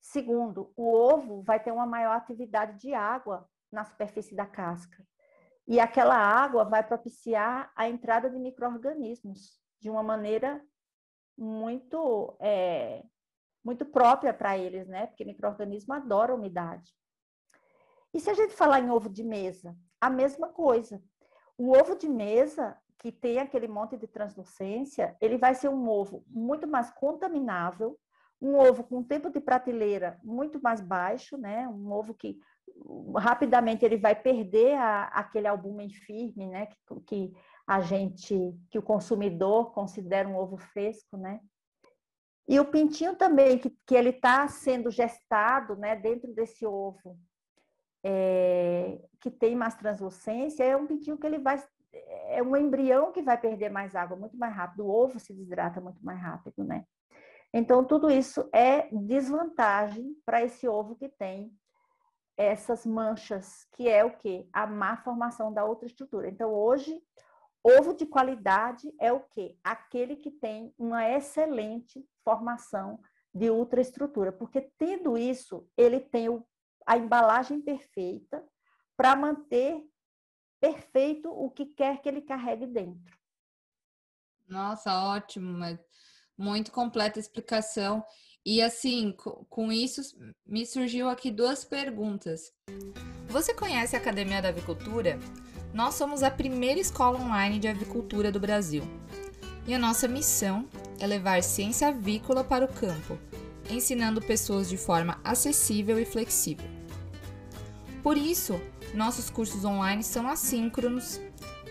[0.00, 5.06] Segundo, o ovo vai ter uma maior atividade de água na superfície da casca.
[5.66, 10.64] E aquela água vai propiciar a entrada de micro-organismos de uma maneira
[11.36, 13.04] muito, é,
[13.64, 15.06] muito própria para eles, né?
[15.06, 16.92] Porque micro-organismo adora umidade.
[18.12, 21.00] E se a gente falar em ovo de mesa, a mesma coisa.
[21.62, 26.24] O ovo de mesa, que tem aquele monte de translucência, ele vai ser um ovo
[26.26, 27.98] muito mais contaminável,
[28.40, 31.68] um ovo com tempo de prateleira muito mais baixo, né?
[31.68, 32.38] Um ovo que
[33.14, 36.64] rapidamente ele vai perder a, aquele albumen firme, né?
[36.64, 37.32] Que, que
[37.66, 41.40] a gente, que o consumidor considera um ovo fresco, né?
[42.48, 47.18] E o pintinho também, que, que ele está sendo gestado né, dentro desse ovo,
[48.04, 51.62] é, que tem mais translucência, é um pintinho que ele vai.
[52.28, 55.80] É um embrião que vai perder mais água muito mais rápido, o ovo se desidrata
[55.80, 56.84] muito mais rápido, né?
[57.52, 61.52] Então, tudo isso é desvantagem para esse ovo que tem
[62.36, 64.48] essas manchas, que é o quê?
[64.52, 66.28] A má formação da outra estrutura.
[66.28, 67.02] Então, hoje,
[67.62, 69.56] ovo de qualidade é o quê?
[69.62, 73.00] Aquele que tem uma excelente formação
[73.34, 76.44] de ultraestrutura, porque tendo isso, ele tem o,
[76.86, 78.44] a embalagem perfeita
[78.96, 79.82] para manter
[80.60, 83.18] perfeito o que quer que ele carregue dentro.
[84.46, 85.58] Nossa, ótimo,
[86.36, 88.04] muito completa a explicação.
[88.44, 89.14] E assim,
[89.48, 90.00] com isso
[90.46, 92.52] me surgiu aqui duas perguntas.
[93.28, 95.18] Você conhece a Academia da Avicultura?
[95.72, 98.82] Nós somos a primeira escola online de avicultura do Brasil.
[99.68, 103.18] E a nossa missão é levar ciência avícola para o campo,
[103.70, 106.68] ensinando pessoas de forma acessível e flexível.
[108.02, 108.60] Por isso,
[108.94, 111.20] nossos cursos online são assíncronos,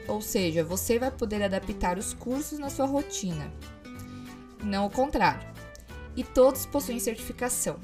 [0.08, 3.52] ou seja, você vai poder adaptar os cursos na sua rotina,
[4.64, 5.48] não o contrário.
[6.16, 7.80] E todos possuem certificação.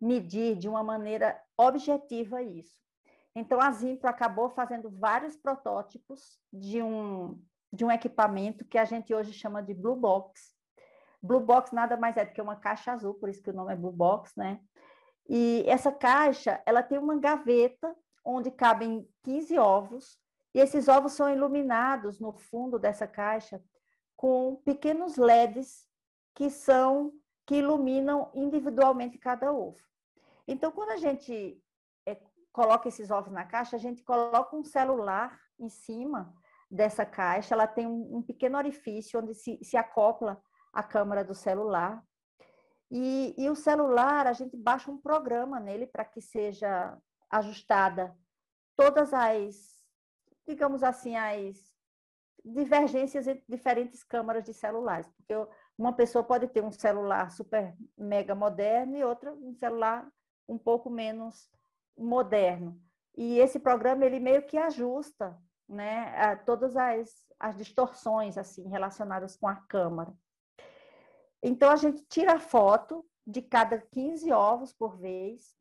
[0.00, 2.80] medir de uma maneira objetiva isso?
[3.34, 7.38] Então, a Zimpro acabou fazendo vários protótipos de um,
[7.72, 10.54] de um equipamento que a gente hoje chama de Blue Box.
[11.22, 13.72] Blue Box nada mais é do que uma caixa azul, por isso que o nome
[13.72, 14.60] é Blue Box, né?
[15.28, 20.18] E essa caixa, ela tem uma gaveta onde cabem 15 ovos
[20.54, 23.62] e esses ovos são iluminados no fundo dessa caixa
[24.16, 25.88] com pequenos LEDs
[26.34, 27.12] que são
[27.46, 29.80] que iluminam individualmente cada ovo.
[30.46, 31.60] Então, quando a gente
[32.06, 32.20] é,
[32.52, 36.32] coloca esses ovos na caixa, a gente coloca um celular em cima
[36.72, 37.54] dessa caixa.
[37.54, 42.02] Ela tem um, pequeno orifício onde se, se acopla a câmera do celular.
[42.90, 46.98] E, e o celular, a gente baixa um programa nele para que seja
[47.30, 48.16] ajustada
[48.76, 49.82] todas as
[50.46, 51.72] digamos assim, as
[52.44, 55.34] divergências entre diferentes câmaras de celulares, porque
[55.78, 60.10] uma pessoa pode ter um celular super mega moderno e outra um celular
[60.48, 61.48] um pouco menos
[61.96, 62.80] moderno.
[63.16, 65.38] E esse programa ele meio que ajusta,
[65.72, 70.12] né, todas as, as distorções assim relacionadas com a câmera.
[71.42, 75.56] Então a gente tira a foto de cada 15 ovos por vez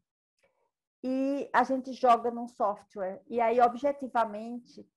[1.04, 3.22] e a gente joga num software.
[3.28, 4.88] E aí, objetivamente,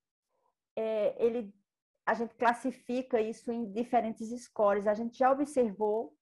[0.76, 1.54] é, ele,
[2.04, 4.86] a gente classifica isso em diferentes scores.
[4.86, 6.14] A gente já observou,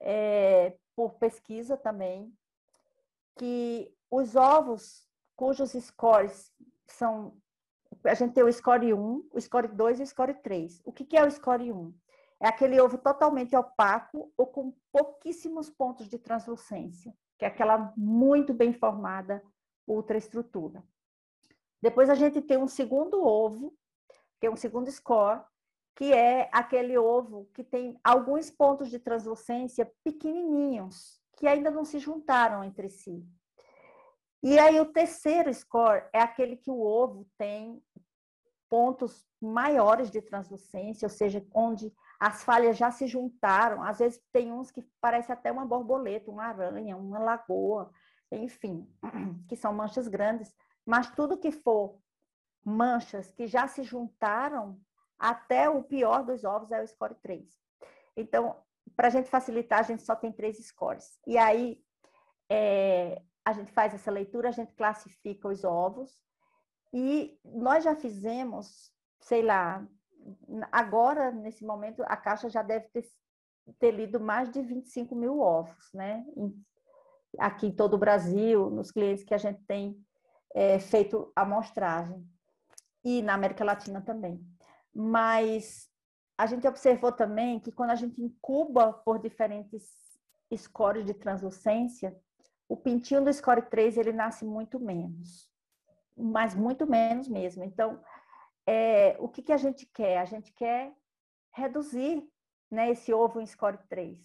[0.00, 2.32] é, por pesquisa também,
[3.36, 6.52] que os ovos cujos scores
[6.86, 7.36] são.
[8.04, 10.80] A gente tem o score 1, o score 2 e o score 3.
[10.84, 11.94] O que, que é o score 1?
[12.40, 18.52] É aquele ovo totalmente opaco ou com pouquíssimos pontos de translucência que é aquela muito
[18.52, 19.42] bem formada
[19.86, 20.84] ultraestrutura.
[21.80, 23.74] Depois a gente tem um segundo ovo,
[24.38, 25.42] que é um segundo score,
[25.96, 31.98] que é aquele ovo que tem alguns pontos de translucência pequenininhos, que ainda não se
[31.98, 33.26] juntaram entre si.
[34.42, 37.82] E aí o terceiro score é aquele que o ovo tem
[38.68, 43.82] pontos maiores de translucência, ou seja, onde as falhas já se juntaram.
[43.82, 47.90] Às vezes tem uns que parece até uma borboleta, uma aranha, uma lagoa,
[48.30, 48.88] enfim,
[49.48, 50.54] que são manchas grandes.
[50.86, 51.98] Mas tudo que for
[52.64, 54.80] manchas que já se juntaram,
[55.18, 57.46] até o pior dos ovos é o score 3.
[58.16, 58.56] Então,
[58.96, 61.18] para a gente facilitar, a gente só tem três scores.
[61.26, 61.82] E aí,
[62.48, 66.20] é, a gente faz essa leitura, a gente classifica os ovos,
[66.92, 69.86] e nós já fizemos, sei lá,
[70.72, 73.04] agora, nesse momento, a Caixa já deve ter,
[73.78, 76.24] ter lido mais de 25 mil ovos, né?
[77.38, 79.96] Aqui em todo o Brasil, nos clientes que a gente tem
[80.54, 82.26] é, feito amostragem.
[83.04, 84.44] E na América Latina também.
[84.92, 85.88] Mas
[86.36, 89.88] a gente observou também que quando a gente incuba por diferentes
[90.56, 92.14] scores de translucência,
[92.70, 95.50] o pintinho do score 3 ele nasce muito menos,
[96.16, 97.64] mas muito menos mesmo.
[97.64, 98.00] Então,
[98.64, 100.18] é, o que, que a gente quer?
[100.18, 100.94] A gente quer
[101.50, 102.24] reduzir
[102.70, 104.16] né, esse ovo em score 3.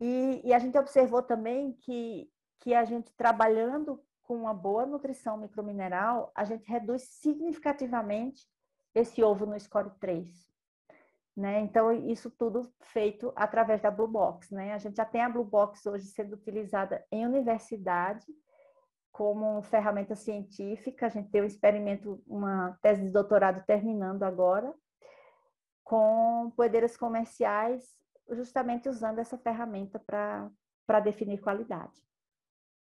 [0.00, 2.30] E, e a gente observou também que,
[2.60, 8.48] que a gente trabalhando com uma boa nutrição micromineral, a gente reduz significativamente
[8.94, 10.51] esse ovo no score 3.
[11.36, 11.60] Né?
[11.60, 14.52] Então, isso tudo feito através da Blue Box.
[14.54, 14.72] Né?
[14.74, 18.26] A gente já tem a Blue Box hoje sendo utilizada em universidade,
[19.10, 21.06] como ferramenta científica.
[21.06, 24.74] A gente tem um experimento, uma tese de doutorado terminando agora,
[25.84, 27.84] com poedeiras comerciais,
[28.30, 32.00] justamente usando essa ferramenta para definir qualidade.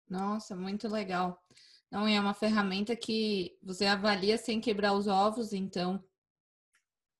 [0.08, 1.42] Nossa, muito legal.
[1.90, 6.02] Não, é uma ferramenta que você avalia sem quebrar os ovos, então.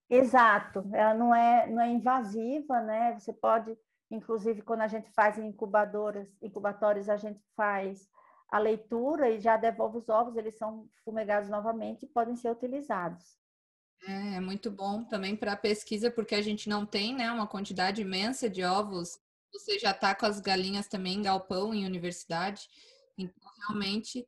[0.09, 3.19] Exato, ela não é, não é invasiva, né?
[3.19, 3.77] Você pode,
[4.11, 8.09] inclusive, quando a gente faz em incubadoras, incubatórios, a gente faz
[8.51, 13.37] a leitura e já devolve os ovos, eles são fumegados novamente e podem ser utilizados.
[14.07, 18.03] É, é muito bom também para pesquisa, porque a gente não tem né, uma quantidade
[18.03, 19.19] imensa de ovos.
[19.53, 22.69] Você já está com as galinhas também em galpão, em universidade.
[23.17, 24.27] Então, realmente,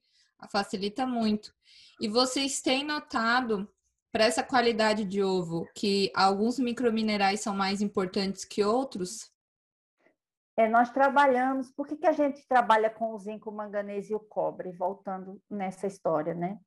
[0.50, 1.54] facilita muito.
[2.00, 3.68] E vocês têm notado,
[4.16, 9.30] para essa qualidade de ovo, que alguns microminerais são mais importantes que outros?
[10.56, 14.14] É, nós trabalhamos, por que, que a gente trabalha com o zinco, o manganês e
[14.14, 16.58] o cobre, voltando nessa história, né?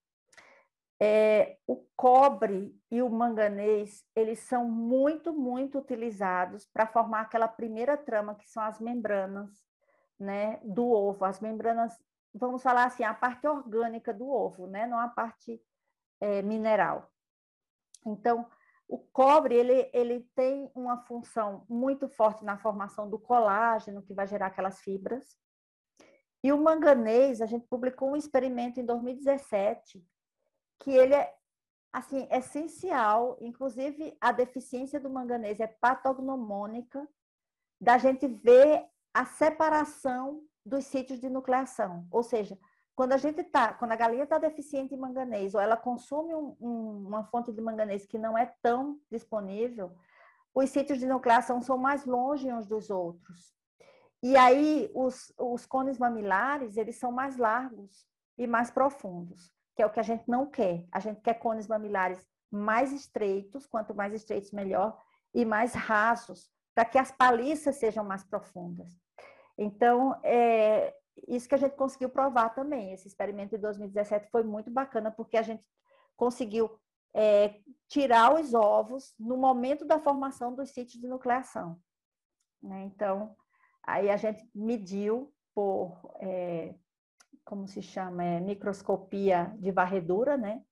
[1.01, 7.97] É, o cobre e o manganês, eles são muito, muito utilizados para formar aquela primeira
[7.97, 9.49] trama, que são as membranas
[10.19, 11.97] né, do ovo, as membranas,
[12.31, 15.59] vamos falar assim, a parte orgânica do ovo, né, não a parte
[16.21, 17.09] é, mineral.
[18.05, 18.49] Então,
[18.87, 24.25] o cobre ele, ele tem uma função muito forte na formação do colágeno, que vai
[24.25, 25.37] gerar aquelas fibras.
[26.43, 30.03] E o manganês, a gente publicou um experimento em 2017,
[30.79, 31.35] que ele é
[31.91, 37.07] assim, essencial, inclusive a deficiência do manganês é patognomônica,
[37.81, 42.07] da gente ver a separação dos sítios de nucleação.
[42.11, 42.57] Ou seja,
[42.99, 46.53] quando a gente tá, quando a galinha está deficiente em manganês ou ela consome um,
[46.59, 49.95] um, uma fonte de manganês que não é tão disponível,
[50.53, 53.55] os sítios de nucleação são mais longe uns dos outros.
[54.21, 58.05] E aí os, os cones mamilares, eles são mais largos
[58.37, 60.83] e mais profundos, que é o que a gente não quer.
[60.91, 65.01] A gente quer cones mamilares mais estreitos, quanto mais estreitos melhor,
[65.33, 68.91] e mais rasos, para que as paliças sejam mais profundas.
[69.57, 70.93] Então, é,
[71.27, 72.91] isso que a gente conseguiu provar também.
[72.91, 75.63] Esse experimento de 2017 foi muito bacana, porque a gente
[76.15, 76.79] conseguiu
[77.13, 81.79] é, tirar os ovos no momento da formação dos sítios de nucleação.
[82.61, 82.83] Né?
[82.83, 83.35] Então,
[83.83, 86.75] aí a gente mediu por, é,
[87.45, 90.63] como se chama, é, microscopia de varredura, né?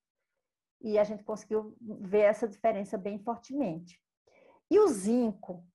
[0.80, 4.00] E a gente conseguiu ver essa diferença bem fortemente.
[4.70, 5.66] E o zinco,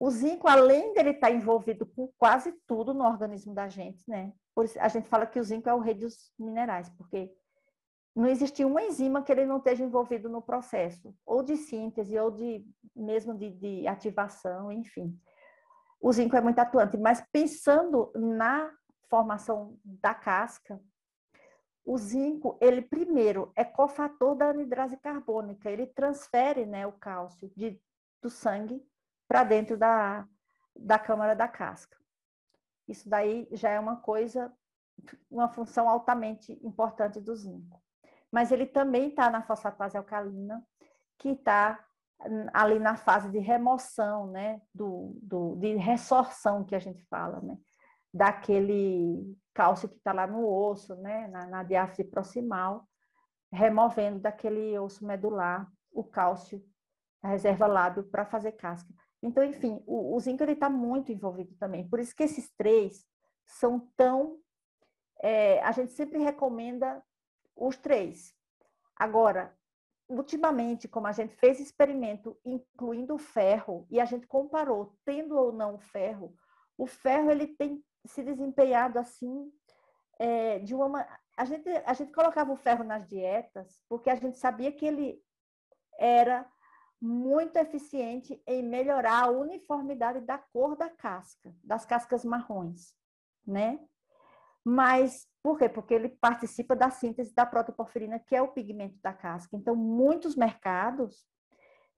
[0.00, 4.32] o zinco, além dele estar envolvido com quase tudo no organismo da gente, né?
[4.62, 7.32] Isso, a gente fala que o zinco é o rei dos minerais, porque
[8.14, 12.30] não existe uma enzima que ele não esteja envolvido no processo, ou de síntese, ou
[12.30, 15.16] de mesmo de, de ativação, enfim.
[16.00, 18.72] O zinco é muito atuante, mas pensando na
[19.08, 20.80] formação da casca,
[21.84, 27.80] o zinco, ele primeiro é cofator da anidrase carbônica, ele transfere né, o cálcio de,
[28.22, 28.84] do sangue
[29.28, 30.26] para dentro da,
[30.74, 31.96] da câmara da casca.
[32.88, 34.50] Isso daí já é uma coisa,
[35.30, 37.82] uma função altamente importante do zinco.
[38.32, 40.66] Mas ele também está na fosfatase alcalina,
[41.18, 41.84] que está
[42.52, 47.56] ali na fase de remoção, né, do, do, de ressorção que a gente fala, né,
[48.12, 52.88] daquele cálcio que está lá no osso, né, na, na diáfise proximal,
[53.52, 56.62] removendo daquele osso medular o cálcio,
[57.22, 58.92] a reserva lábio para fazer casca.
[59.22, 61.88] Então, enfim, o, o zinco está muito envolvido também.
[61.88, 63.06] Por isso que esses três
[63.44, 64.38] são tão.
[65.20, 67.02] É, a gente sempre recomenda
[67.56, 68.32] os três.
[68.96, 69.56] Agora,
[70.08, 75.52] ultimamente, como a gente fez experimento incluindo o ferro e a gente comparou tendo ou
[75.52, 76.34] não o ferro,
[76.76, 79.52] o ferro ele tem se desempenhado assim
[80.18, 81.06] é, de uma
[81.36, 85.22] a gente a gente colocava o ferro nas dietas porque a gente sabia que ele
[85.98, 86.48] era
[87.00, 92.94] muito eficiente em melhorar a uniformidade da cor da casca, das cascas marrons,
[93.46, 93.78] né?
[94.64, 95.68] Mas por quê?
[95.68, 99.56] Porque ele participa da síntese da protoporfirina, que é o pigmento da casca.
[99.56, 101.26] Então, muitos mercados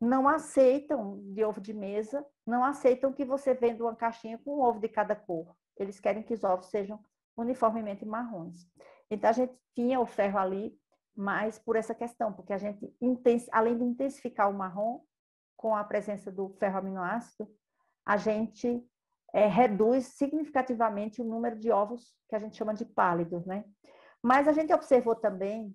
[0.01, 4.61] não aceitam de ovo de mesa, não aceitam que você venda uma caixinha com um
[4.61, 5.55] ovo de cada cor.
[5.77, 7.03] Eles querem que os ovos sejam
[7.37, 8.69] uniformemente marrons.
[9.11, 10.79] Então, a gente tinha o ferro ali
[11.17, 12.95] mais por essa questão, porque a gente,
[13.53, 15.01] além de intensificar o marrom,
[15.57, 17.47] com a presença do ferroaminoácido,
[18.07, 18.83] a gente
[19.33, 23.65] é, reduz significativamente o número de ovos que a gente chama de pálidos, né?
[24.23, 25.75] Mas a gente observou também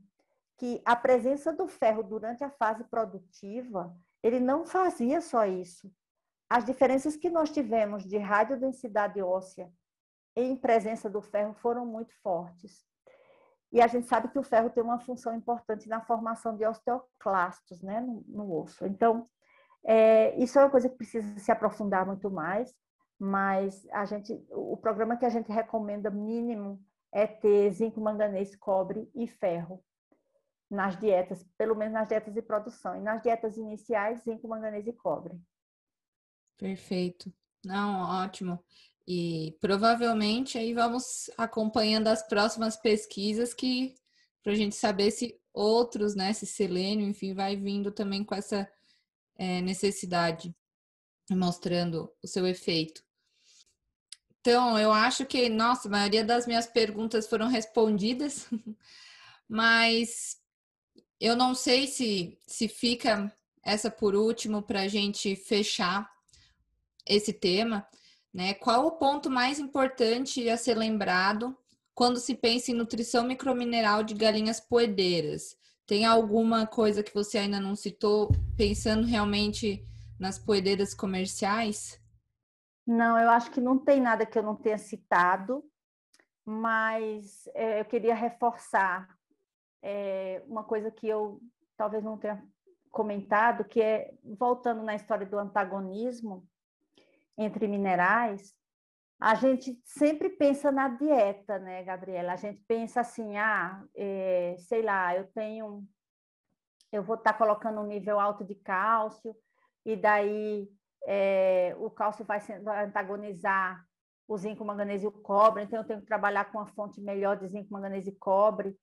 [0.58, 5.92] que a presença do ferro durante a fase produtiva, ele não fazia só isso.
[6.50, 9.72] As diferenças que nós tivemos de radiodensidade óssea
[10.36, 12.86] em presença do ferro foram muito fortes.
[13.76, 17.82] E a gente sabe que o ferro tem uma função importante na formação de osteoclastos
[17.82, 18.86] né, no, no osso.
[18.86, 19.28] Então,
[19.84, 22.74] é, isso é uma coisa que precisa se aprofundar muito mais,
[23.20, 29.12] mas a gente, o programa que a gente recomenda mínimo é ter zinco, manganês, cobre
[29.14, 29.84] e ferro
[30.72, 32.96] nas dietas, pelo menos nas dietas de produção.
[32.96, 35.38] E nas dietas iniciais, zinco, manganês e cobre.
[36.58, 37.30] Perfeito.
[37.66, 38.58] Não, ótimo.
[39.08, 43.95] E provavelmente aí vamos acompanhando as próximas pesquisas que
[44.41, 48.70] para a gente saber se outros, né, se selênio, enfim, vai vindo também com essa
[49.36, 50.56] é, necessidade,
[51.32, 53.03] mostrando o seu efeito.
[54.39, 58.47] Então, eu acho que, nossa, a maioria das minhas perguntas foram respondidas,
[59.49, 60.38] mas
[61.20, 66.08] eu não sei se, se fica essa por último para a gente fechar
[67.08, 67.88] esse tema.
[68.36, 68.54] Né?
[68.54, 71.58] Qual o ponto mais importante a ser lembrado
[71.94, 75.58] quando se pensa em nutrição micromineral de galinhas poedeiras?
[75.88, 79.88] Tem alguma coisa que você ainda não citou, pensando realmente
[80.20, 81.98] nas poedeiras comerciais?
[82.86, 85.64] Não, eu acho que não tem nada que eu não tenha citado,
[86.44, 89.08] mas é, eu queria reforçar
[89.82, 91.40] é, uma coisa que eu
[91.78, 92.44] talvez não tenha
[92.92, 96.46] comentado, que é, voltando na história do antagonismo,
[97.38, 98.54] entre minerais,
[99.20, 102.34] a gente sempre pensa na dieta, né, Gabriela?
[102.34, 105.84] A gente pensa assim, ah, é, sei lá, eu tenho,
[106.92, 109.36] eu vou estar tá colocando um nível alto de cálcio,
[109.86, 110.70] e daí
[111.06, 113.86] é, o cálcio vai, vai antagonizar
[114.28, 117.38] o zinco, manganês e o cobre, então eu tenho que trabalhar com uma fonte melhor
[117.38, 118.76] de zinco, manganês e cobre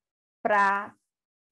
[0.43, 0.95] para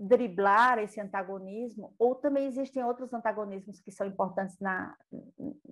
[0.00, 4.96] driblar esse antagonismo, ou também existem outros antagonismos que são importantes na,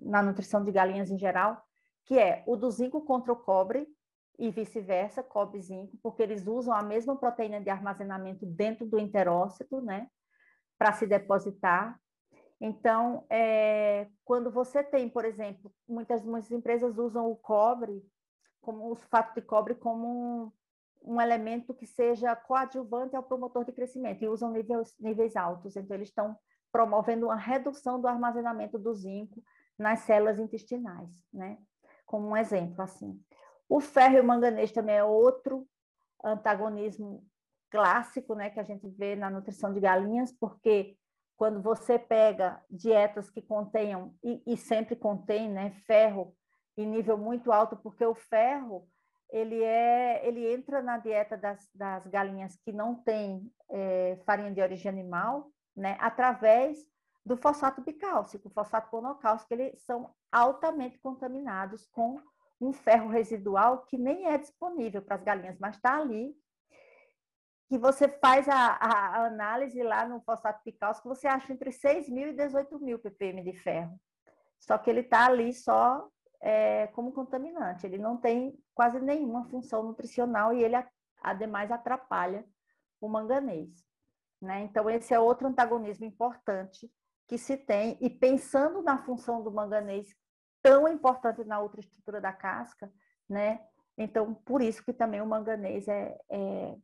[0.02, 1.64] na nutrição de galinhas em geral,
[2.04, 3.88] que é o do zinco contra o cobre
[4.38, 9.80] e vice-versa, cobre zinco, porque eles usam a mesma proteína de armazenamento dentro do enterócito,
[9.80, 10.06] né,
[10.78, 11.98] para se depositar.
[12.60, 18.04] Então, é, quando você tem, por exemplo, muitas, muitas empresas usam o cobre,
[18.60, 20.52] como o sulfato de cobre, como
[21.02, 25.76] um elemento que seja coadjuvante ao promotor de crescimento e usam níveis, níveis altos.
[25.76, 26.36] Então, eles estão
[26.70, 29.42] promovendo uma redução do armazenamento do zinco
[29.78, 31.58] nas células intestinais, né?
[32.04, 33.20] Como um exemplo, assim.
[33.68, 35.66] O ferro e o manganês também é outro
[36.24, 37.24] antagonismo
[37.70, 40.96] clássico, né, que a gente vê na nutrição de galinhas, porque
[41.36, 46.34] quando você pega dietas que contenham, e, e sempre contém, né, ferro
[46.76, 48.88] em nível muito alto, porque o ferro
[49.30, 54.60] ele é ele entra na dieta das, das galinhas que não tem é, farinha de
[54.60, 56.78] origem animal, né, através
[57.24, 62.18] do fosfato bicálcico, fosfato monocálcico, eles são altamente contaminados com
[62.60, 66.34] um ferro residual que nem é disponível para as galinhas, mas está ali.
[67.68, 72.30] Que você faz a, a, análise lá no fosfato bicálcico, você acha entre 6 mil
[72.30, 74.00] e 18 mil ppm de ferro.
[74.58, 76.08] Só que ele está ali só
[76.40, 77.86] é, como contaminante.
[77.86, 80.76] Ele não tem quase nenhuma função nutricional e ele,
[81.22, 82.44] ademais, atrapalha
[83.00, 83.84] o manganês.
[84.40, 84.62] Né?
[84.62, 86.90] Então, esse é outro antagonismo importante
[87.26, 87.98] que se tem.
[88.00, 90.14] E pensando na função do manganês
[90.62, 92.92] tão importante na outra estrutura da casca,
[93.28, 93.60] né?
[93.96, 96.76] Então, por isso que também o manganês é, é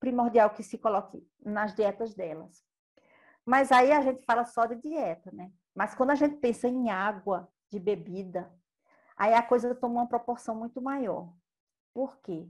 [0.00, 2.62] primordial que se coloque nas dietas delas.
[3.44, 5.50] Mas aí a gente fala só de dieta, né?
[5.74, 8.52] Mas quando a gente pensa em água de bebida,
[9.16, 11.32] aí a coisa toma uma proporção muito maior.
[11.94, 12.48] Por quê?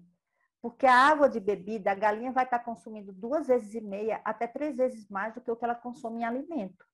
[0.61, 4.47] Porque a água de bebida, a galinha vai estar consumindo duas vezes e meia até
[4.47, 6.87] três vezes mais do que o que ela consome em alimento.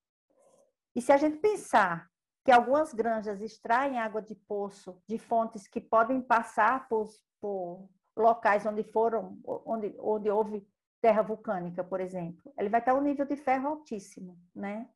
[0.97, 2.09] E se a gente pensar
[2.45, 7.07] que algumas granjas extraem água de poço de fontes que podem passar por,
[7.41, 10.67] por locais onde foram, onde, onde houve
[11.01, 14.89] terra vulcânica, por exemplo, ele vai estar um nível de ferro altíssimo, né?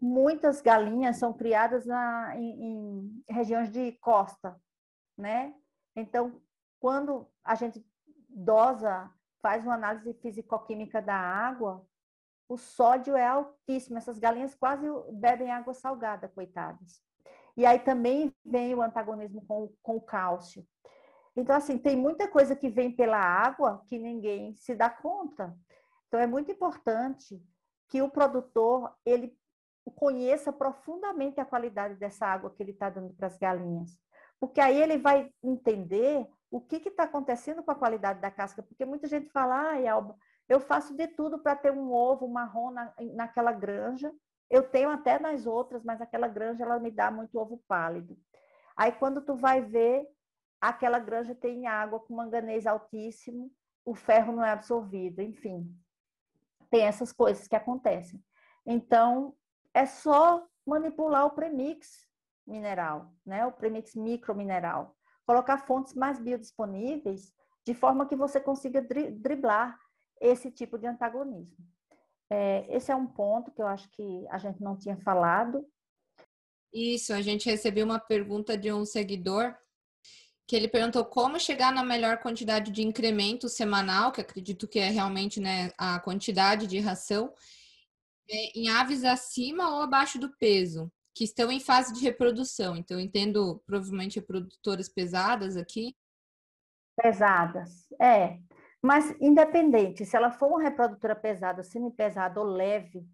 [0.00, 4.58] Muitas galinhas são criadas na, em, em regiões de costa,
[5.16, 5.54] né?
[5.94, 6.40] Então,
[6.78, 7.84] quando a gente
[8.28, 9.10] dosa,
[9.42, 11.84] faz uma análise fisicoquímica da água,
[12.48, 13.98] o sódio é altíssimo.
[13.98, 17.02] Essas galinhas quase bebem água salgada, coitadas.
[17.56, 20.66] E aí também vem o antagonismo com, com o cálcio.
[21.36, 25.56] Então, assim, tem muita coisa que vem pela água que ninguém se dá conta.
[26.08, 27.40] Então, é muito importante
[27.88, 29.36] que o produtor ele
[29.88, 33.98] conheça profundamente a qualidade dessa água que ele está dando para as galinhas.
[34.40, 38.62] Porque aí ele vai entender o que está acontecendo com a qualidade da casca.
[38.62, 40.16] Porque muita gente fala, ah, Alba,
[40.48, 44.12] eu faço de tudo para ter um ovo marrom na, naquela granja.
[44.48, 48.18] Eu tenho até nas outras, mas aquela granja ela me dá muito ovo pálido.
[48.76, 50.06] Aí quando tu vai ver,
[50.60, 53.52] aquela granja tem água com manganês altíssimo,
[53.84, 55.72] o ferro não é absorvido, enfim.
[56.70, 58.22] Tem essas coisas que acontecem.
[58.66, 59.34] Então,
[59.74, 62.06] é só manipular o premix
[62.46, 63.46] mineral, né?
[63.46, 64.96] O premix micromineral.
[65.26, 67.32] Colocar fontes mais biodisponíveis
[67.64, 69.78] de forma que você consiga driblar
[70.20, 71.56] esse tipo de antagonismo.
[72.28, 75.66] É, esse é um ponto que eu acho que a gente não tinha falado.
[76.72, 79.54] Isso, a gente recebeu uma pergunta de um seguidor
[80.46, 84.88] que ele perguntou como chegar na melhor quantidade de incremento semanal, que acredito que é
[84.88, 87.32] realmente né, a quantidade de ração,
[88.28, 92.76] é, em aves acima ou abaixo do peso, que estão em fase de reprodução.
[92.76, 95.94] Então, entendo provavelmente reprodutoras pesadas aqui.
[97.00, 98.38] Pesadas, é.
[98.82, 103.06] Mas, independente, se ela for uma reprodutora pesada, semi-pesada ou leve,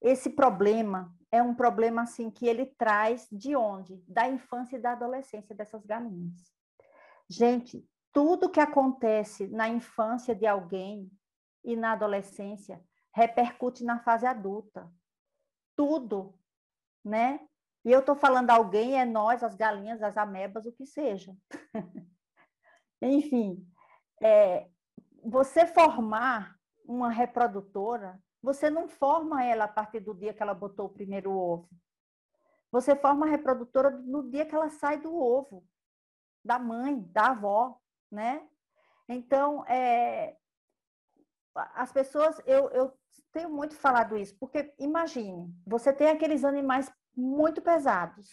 [0.00, 4.02] esse problema é um problema assim que ele traz de onde?
[4.08, 6.50] Da infância e da adolescência dessas galinhas.
[7.28, 11.10] Gente, tudo que acontece na infância de alguém
[11.62, 12.82] e na adolescência
[13.12, 14.90] repercute na fase adulta.
[15.76, 16.38] Tudo,
[17.04, 17.40] né?
[17.84, 21.34] E eu estou falando alguém, é nós, as galinhas, as amebas, o que seja.
[23.00, 23.66] Enfim,
[24.22, 24.68] é,
[25.24, 30.86] você formar uma reprodutora, você não forma ela a partir do dia que ela botou
[30.86, 31.68] o primeiro ovo.
[32.70, 35.64] Você forma a reprodutora no dia que ela sai do ovo
[36.44, 37.78] da mãe, da avó,
[38.10, 38.46] né?
[39.08, 40.36] Então, é,
[41.54, 42.92] as pessoas, eu, eu
[43.32, 48.28] tenho muito falado isso, porque imagine, você tem aqueles animais muito pesados,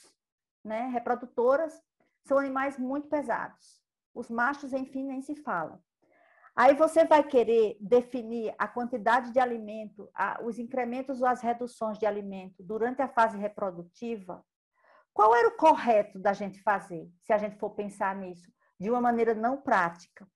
[0.64, 0.88] né?
[0.88, 1.82] Reprodutoras
[2.24, 3.82] são animais muito pesados.
[4.14, 5.80] Os machos, enfim, nem se fala.
[6.56, 10.10] Aí você vai querer definir a quantidade de alimento,
[10.44, 14.44] os incrementos ou as reduções de alimento durante a fase reprodutiva
[15.18, 19.02] qual era o correto da gente fazer, se a gente for pensar nisso, de uma
[19.02, 20.30] maneira não prática,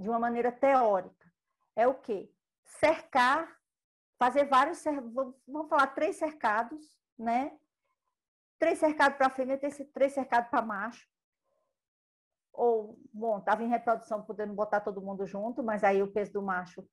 [0.00, 1.30] de uma maneira teórica?
[1.74, 2.30] É o quê?
[2.64, 3.60] Cercar,
[4.18, 4.82] fazer vários,
[5.46, 7.56] vamos falar, três cercados, né?
[8.58, 11.08] Três cercados para fêmea, três cercados para macho.
[12.52, 16.42] Ou, bom, estava em reprodução, podendo botar todo mundo junto, mas aí o peso do
[16.42, 16.86] macho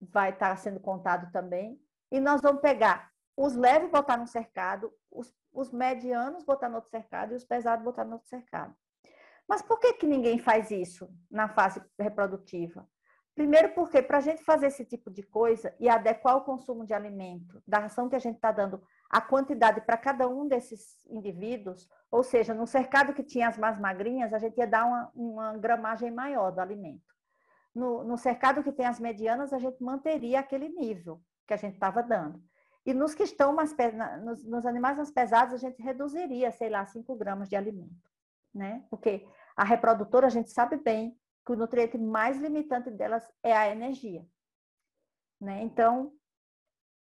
[0.00, 1.82] vai estar tá sendo contado também.
[2.10, 6.90] E nós vamos pegar os leves botar no cercado, os, os medianos botar no outro
[6.90, 8.74] cercado e os pesados botar no outro cercado.
[9.46, 12.88] Mas por que, que ninguém faz isso na fase reprodutiva?
[13.38, 16.92] Primeiro, porque para a gente fazer esse tipo de coisa e adequar o consumo de
[16.92, 21.88] alimento, da ração que a gente está dando, a quantidade para cada um desses indivíduos,
[22.10, 25.56] ou seja, no cercado que tinha as mais magrinhas, a gente ia dar uma, uma
[25.56, 27.14] gramagem maior do alimento.
[27.72, 31.74] No, no cercado que tem as medianas, a gente manteria aquele nível que a gente
[31.74, 32.42] estava dando.
[32.84, 33.72] E nos que estão mais
[34.24, 38.10] nos, nos animais mais pesados, a gente reduziria, sei lá, 5 gramas de alimento,
[38.52, 38.84] né?
[38.90, 39.24] Porque
[39.56, 41.16] a reprodutora, a gente sabe bem
[41.48, 44.22] que o nutriente mais limitante delas é a energia,
[45.40, 45.62] né?
[45.62, 46.12] Então,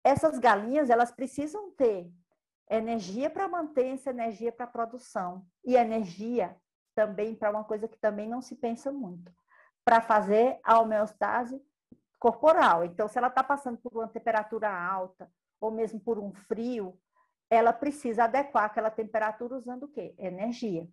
[0.04, 2.08] essas galinhas, elas precisam ter
[2.70, 6.56] energia para manter essa energia para produção e energia
[6.94, 9.32] também para uma coisa que também não se pensa muito,
[9.84, 11.60] para fazer a homeostase
[12.16, 12.84] corporal.
[12.84, 15.28] Então, se ela está passando por uma temperatura alta,
[15.60, 16.96] ou mesmo por um frio,
[17.50, 20.14] ela precisa adequar aquela temperatura usando o quê?
[20.16, 20.88] Energia.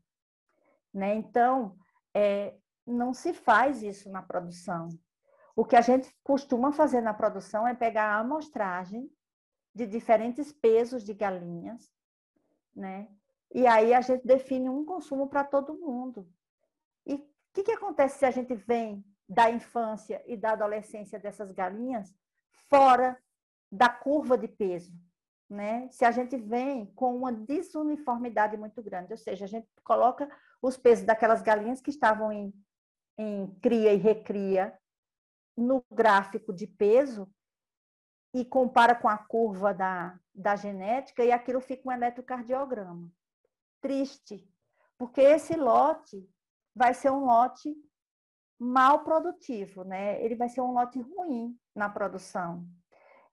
[0.92, 1.14] Né?
[1.14, 1.78] Então,
[2.16, 2.56] é,
[2.86, 4.90] não se faz isso na produção.
[5.56, 9.10] O que a gente costuma fazer na produção é pegar a amostragem
[9.74, 11.92] de diferentes pesos de galinhas,
[12.76, 13.08] né?
[13.54, 16.28] E aí a gente define um consumo para todo mundo.
[17.06, 21.52] E o que, que acontece se a gente vem da infância e da adolescência dessas
[21.52, 22.14] galinhas
[22.70, 23.18] fora
[23.72, 24.94] da curva de peso,
[25.50, 25.88] né?
[25.92, 30.30] Se a gente vem com uma desuniformidade muito grande, ou seja, a gente coloca
[30.62, 32.54] os pesos daquelas galinhas que estavam em,
[33.18, 34.78] em cria e recria
[35.56, 37.32] no gráfico de peso
[38.34, 43.12] e compara com a curva da, da genética e aquilo fica um eletrocardiograma.
[43.80, 44.50] Triste,
[44.98, 46.28] porque esse lote
[46.76, 47.76] vai ser um lote
[48.60, 50.24] mal produtivo, né?
[50.24, 52.66] Ele vai ser um lote ruim na produção.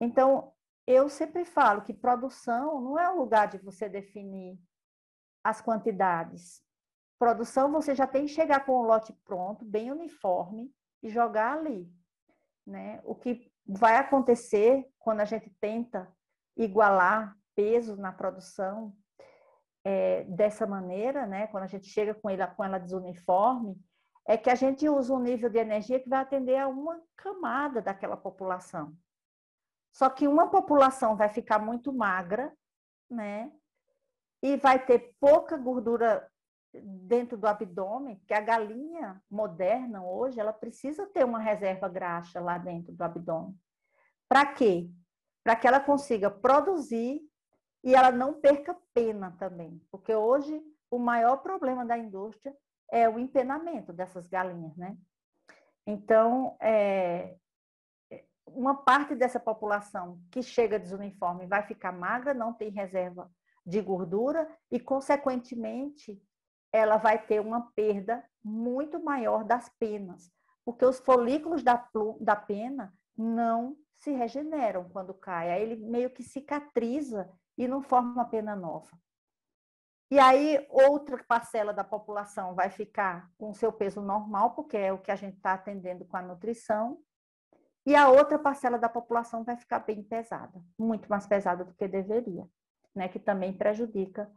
[0.00, 0.52] Então,
[0.86, 4.58] eu sempre falo que produção não é o lugar de você definir
[5.44, 6.62] as quantidades.
[7.20, 11.86] Produção, você já tem que chegar com o lote pronto, bem uniforme, e jogar ali.
[12.66, 12.98] Né?
[13.04, 16.10] O que vai acontecer quando a gente tenta
[16.56, 18.96] igualar peso na produção
[19.84, 21.46] é, dessa maneira, né?
[21.48, 23.78] quando a gente chega com, ele, com ela desuniforme,
[24.26, 27.82] é que a gente usa um nível de energia que vai atender a uma camada
[27.82, 28.96] daquela população.
[29.92, 32.50] Só que uma população vai ficar muito magra,
[33.10, 33.52] né?
[34.42, 36.26] E vai ter pouca gordura
[36.72, 42.58] dentro do abdômen, que a galinha moderna hoje, ela precisa ter uma reserva graxa lá
[42.58, 43.54] dentro do abdômen.
[44.28, 44.88] Para quê?
[45.42, 47.20] Para que ela consiga produzir
[47.82, 52.54] e ela não perca pena também, porque hoje o maior problema da indústria
[52.90, 54.96] é o empenamento dessas galinhas, né?
[55.86, 57.36] Então, é,
[58.46, 63.30] uma parte dessa população que chega desuniforme vai ficar magra, não tem reserva
[63.64, 66.20] de gordura e, consequentemente,
[66.72, 70.30] ela vai ter uma perda muito maior das penas,
[70.64, 71.88] porque os folículos da,
[72.20, 78.12] da pena não se regeneram quando cai, aí ele meio que cicatriza e não forma
[78.12, 78.90] uma pena nova.
[80.10, 84.98] E aí, outra parcela da população vai ficar com seu peso normal, porque é o
[84.98, 86.98] que a gente está atendendo com a nutrição,
[87.86, 91.86] e a outra parcela da população vai ficar bem pesada, muito mais pesada do que
[91.88, 92.46] deveria,
[92.94, 93.08] né?
[93.08, 94.30] Que também prejudica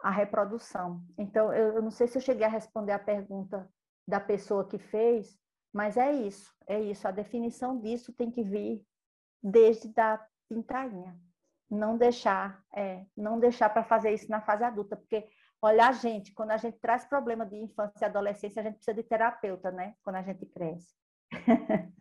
[0.00, 1.02] a reprodução.
[1.18, 3.68] Então, eu, não sei se eu cheguei a responder a pergunta
[4.06, 5.38] da pessoa que fez,
[5.72, 7.06] mas é isso, é isso.
[7.06, 8.84] A definição disso tem que vir
[9.42, 11.18] desde da pintainha.
[11.68, 15.28] Não deixar, é, não deixar para fazer isso na fase adulta, porque
[15.60, 18.94] olha a gente, quando a gente traz problema de infância e adolescência, a gente precisa
[18.94, 19.94] de terapeuta, né?
[20.02, 20.94] Quando a gente cresce.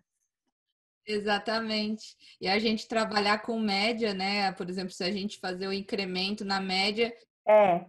[1.07, 2.15] Exatamente.
[2.41, 4.51] E a gente trabalhar com média, né?
[4.53, 7.13] Por exemplo, se a gente fazer o incremento na média.
[7.47, 7.85] É.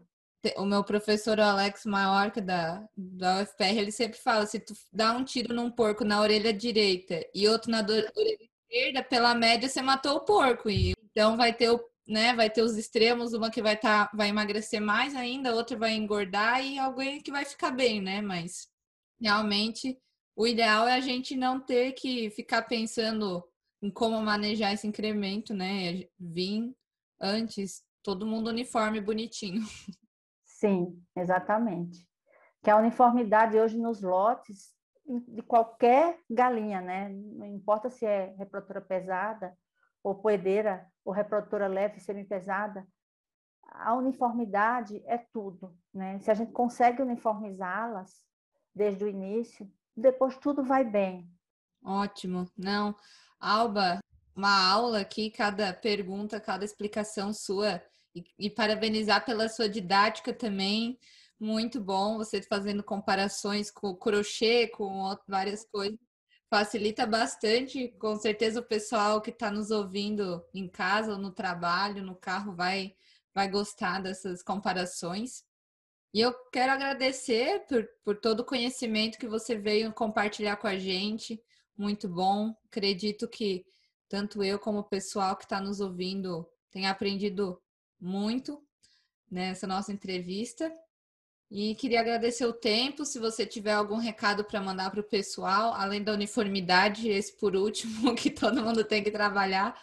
[0.57, 5.25] O meu professor Alex Maiorca da, da UFPR, ele sempre fala: se tu dá um
[5.25, 8.39] tiro num porco na orelha direita e outro na orelha
[8.71, 10.71] esquerda, pela média você matou o porco.
[10.71, 14.29] E então vai ter o né, vai ter os extremos, uma que vai tá, vai
[14.29, 18.21] emagrecer mais ainda, outra vai engordar e alguém que vai ficar bem, né?
[18.21, 18.69] Mas
[19.21, 19.99] realmente
[20.37, 23.45] o ideal é a gente não ter que ficar pensando
[23.83, 26.05] em como manejar esse incremento, né?
[26.19, 26.73] Vir
[27.21, 29.63] antes, todo mundo uniforme bonitinho.
[30.47, 32.09] Sim, exatamente.
[32.63, 34.73] Que a uniformidade hoje nos lotes
[35.27, 37.09] de qualquer galinha, né?
[37.09, 39.59] Não importa se é reprodutora pesada
[40.05, 42.87] ou poedeira ou reprodutora leve, semi-pesada,
[43.65, 46.21] a uniformidade é tudo, né?
[46.21, 48.25] Se a gente consegue uniformizá-las
[48.73, 51.29] desde o início, depois tudo vai bem.
[51.85, 52.49] Ótimo.
[52.57, 52.95] Não,
[53.41, 53.99] Alba,
[54.35, 57.83] uma aula aqui, cada pergunta, cada explicação sua.
[58.17, 60.99] E, e parabenizar pela sua didática também.
[61.39, 65.99] Muito bom você fazendo comparações com crochê, com várias coisas.
[66.49, 67.89] Facilita bastante.
[67.99, 72.55] Com certeza o pessoal que está nos ouvindo em casa ou no trabalho, no carro,
[72.55, 72.95] vai,
[73.35, 75.45] vai gostar dessas comparações.
[76.15, 80.79] E eu quero agradecer por, por todo o conhecimento que você veio compartilhar com a
[80.79, 81.39] gente.
[81.77, 82.55] Muito bom.
[82.65, 83.67] Acredito que
[84.09, 87.61] tanto eu como o pessoal que está nos ouvindo tem aprendido
[88.01, 88.63] muito
[89.31, 90.73] nessa nossa entrevista.
[91.51, 93.05] E queria agradecer o tempo.
[93.05, 97.55] Se você tiver algum recado para mandar para o pessoal, além da uniformidade, esse por
[97.55, 99.81] último, que todo mundo tem que trabalhar.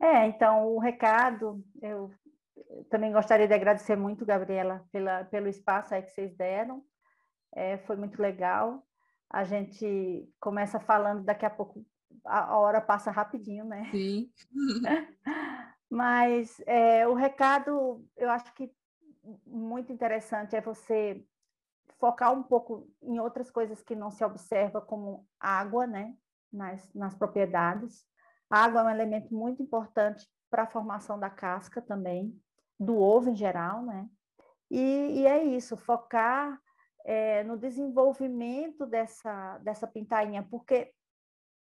[0.00, 2.10] É, então, o recado, eu
[2.90, 6.82] também gostaria de agradecer muito, Gabriela, pela, pelo espaço aí que vocês deram.
[7.54, 8.82] É, foi muito legal.
[9.30, 11.84] A gente começa falando, daqui a pouco
[12.24, 13.88] a hora passa rapidinho, né?
[13.90, 14.30] Sim.
[15.90, 18.72] Mas é, o recado, eu acho que
[19.46, 21.24] muito interessante é você
[21.98, 26.14] focar um pouco em outras coisas que não se observa, como água, né?
[26.52, 28.06] Nas, nas propriedades.
[28.48, 32.40] A água é um elemento muito importante para a formação da casca também
[32.78, 34.08] do ovo em geral, né?
[34.70, 36.60] E, e é isso, focar
[37.04, 40.92] é, no desenvolvimento dessa, dessa pintainha, porque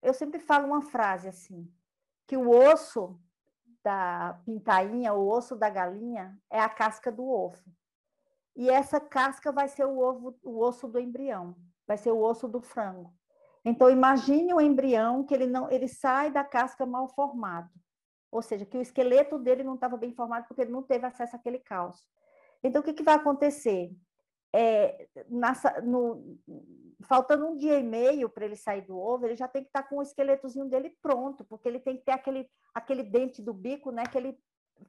[0.02, 1.70] eu sempre falo uma frase assim,
[2.26, 3.20] que o osso
[3.84, 7.62] da pintainha, o osso da galinha, é a casca do ovo.
[8.56, 11.54] E essa casca vai ser o, ovo, o osso do embrião,
[11.86, 13.12] vai ser o osso do frango.
[13.62, 17.70] Então, imagine o embrião que ele não, ele sai da casca mal formado,
[18.30, 21.36] ou seja, que o esqueleto dele não estava bem formado porque ele não teve acesso
[21.36, 22.04] àquele cálcio.
[22.62, 23.90] Então, o que, que vai acontecer?
[24.56, 26.38] É, nessa, no,
[27.08, 29.82] faltando um dia e meio para ele sair do ovo, ele já tem que estar
[29.82, 33.52] tá com o esqueletozinho dele pronto, porque ele tem que ter aquele, aquele dente do
[33.52, 34.38] bico, né, que ele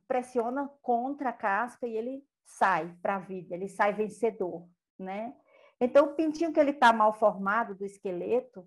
[0.08, 4.68] pressiona contra a casca e ele sai para a vida, ele sai vencedor,
[5.00, 5.36] né?
[5.80, 8.66] Então, o pintinho que ele está mal formado do esqueleto,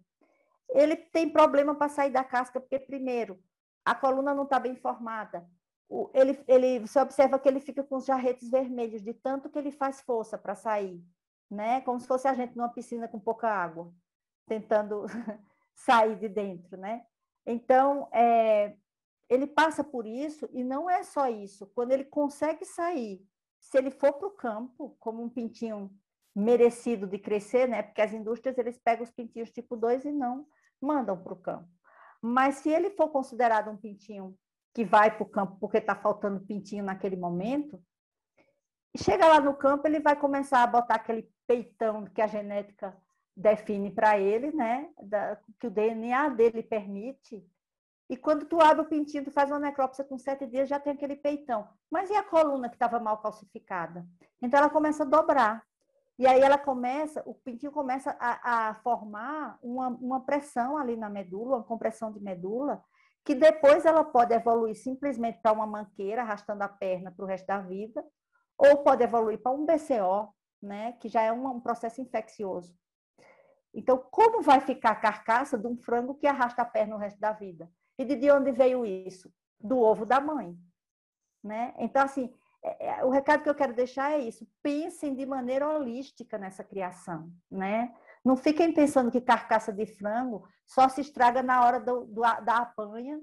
[0.70, 3.40] ele tem problema para sair da casca, porque, primeiro,
[3.84, 5.48] a coluna não está bem formada.
[6.12, 9.70] Ele, ele, você observa que ele fica com os jarretes vermelhos, de tanto que ele
[9.70, 11.02] faz força para sair,
[11.50, 11.80] né?
[11.80, 13.90] Como se fosse a gente numa piscina com pouca água,
[14.46, 15.06] tentando
[15.74, 17.06] sair de dentro, né?
[17.46, 18.76] Então, é,
[19.30, 21.66] ele passa por isso, e não é só isso.
[21.74, 23.26] Quando ele consegue sair,
[23.58, 25.90] se ele for para o campo, como um pintinho
[26.34, 27.82] merecido de crescer, né?
[27.82, 30.46] Porque as indústrias eles pegam os pintinhos tipo 2 e não
[30.80, 31.68] mandam para o campo.
[32.20, 34.36] Mas se ele for considerado um pintinho
[34.74, 37.82] que vai para o campo porque está faltando pintinho naquele momento,
[38.96, 42.96] chega lá no campo, ele vai começar a botar aquele peitão que a genética
[43.36, 44.88] define para ele, né?
[45.02, 47.44] Da, que o DNA dele permite.
[48.10, 50.92] E quando tu abre o pintinho, tu faz uma necrópsia com sete dias, já tem
[50.92, 51.68] aquele peitão.
[51.90, 54.06] Mas e a coluna que estava mal calcificada?
[54.42, 55.62] Então ela começa a dobrar.
[56.18, 61.08] E aí ela começa, o pintinho começa a, a formar uma, uma pressão ali na
[61.08, 62.82] medula, uma compressão de medula,
[63.28, 67.46] que depois ela pode evoluir simplesmente para uma manqueira, arrastando a perna para o resto
[67.46, 68.02] da vida,
[68.56, 72.74] ou pode evoluir para um BCO, né, que já é um, um processo infeccioso.
[73.74, 77.20] Então, como vai ficar a carcaça de um frango que arrasta a perna o resto
[77.20, 77.70] da vida?
[77.98, 79.30] E de onde veio isso?
[79.60, 80.56] Do ovo da mãe.
[81.44, 81.74] Né?
[81.76, 82.32] Então, assim,
[82.64, 86.64] é, é, o recado que eu quero deixar é isso: pensem de maneira holística nessa
[86.64, 87.94] criação, né?
[88.24, 92.58] Não fiquem pensando que carcaça de frango só se estraga na hora do, do, da
[92.58, 93.20] apanha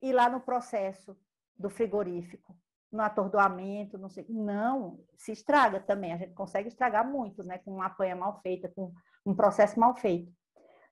[0.00, 1.16] e lá no processo
[1.56, 2.56] do frigorífico,
[2.90, 4.26] no atordoamento, não sei.
[4.28, 6.12] Não, se estraga também.
[6.12, 7.58] A gente consegue estragar muito, né?
[7.58, 8.92] Com uma apanha mal feita, com
[9.24, 10.32] um processo mal feito.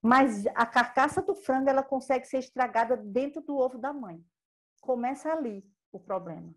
[0.02, 4.24] Mas a carcaça do frango ela consegue ser estragada dentro do ovo da mãe.
[4.80, 5.62] Começa ali
[5.92, 6.54] o problema,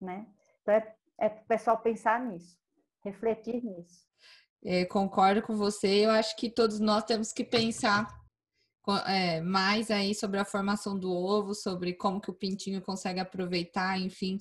[0.00, 0.26] né?
[0.62, 2.58] Então, é, é para o pessoal pensar nisso,
[3.04, 4.08] refletir nisso.
[4.64, 6.04] É, concordo com você.
[6.04, 8.06] Eu acho que todos nós temos que pensar
[9.06, 13.98] é, mais aí sobre a formação do ovo, sobre como que o pintinho consegue aproveitar,
[13.98, 14.38] enfim.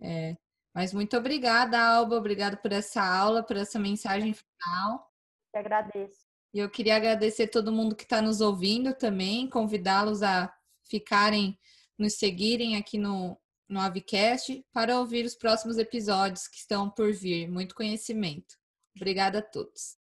[0.00, 0.36] É,
[0.74, 2.16] mas muito obrigada, Alba.
[2.16, 5.10] Obrigada por essa aula, por essa mensagem final.
[5.54, 6.28] Eu agradeço.
[6.52, 10.52] E eu queria agradecer todo mundo que está nos ouvindo também, convidá-los a
[10.88, 11.58] ficarem,
[11.98, 13.38] nos seguirem aqui no,
[13.68, 17.48] no Avicast para ouvir os próximos episódios que estão por vir.
[17.48, 18.57] Muito conhecimento.
[18.98, 19.96] Obrigada a todos.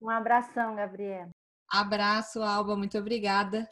[0.00, 1.30] Um abração, Gabriela.
[1.70, 2.76] Abraço, Alba.
[2.76, 3.66] Muito obrigada.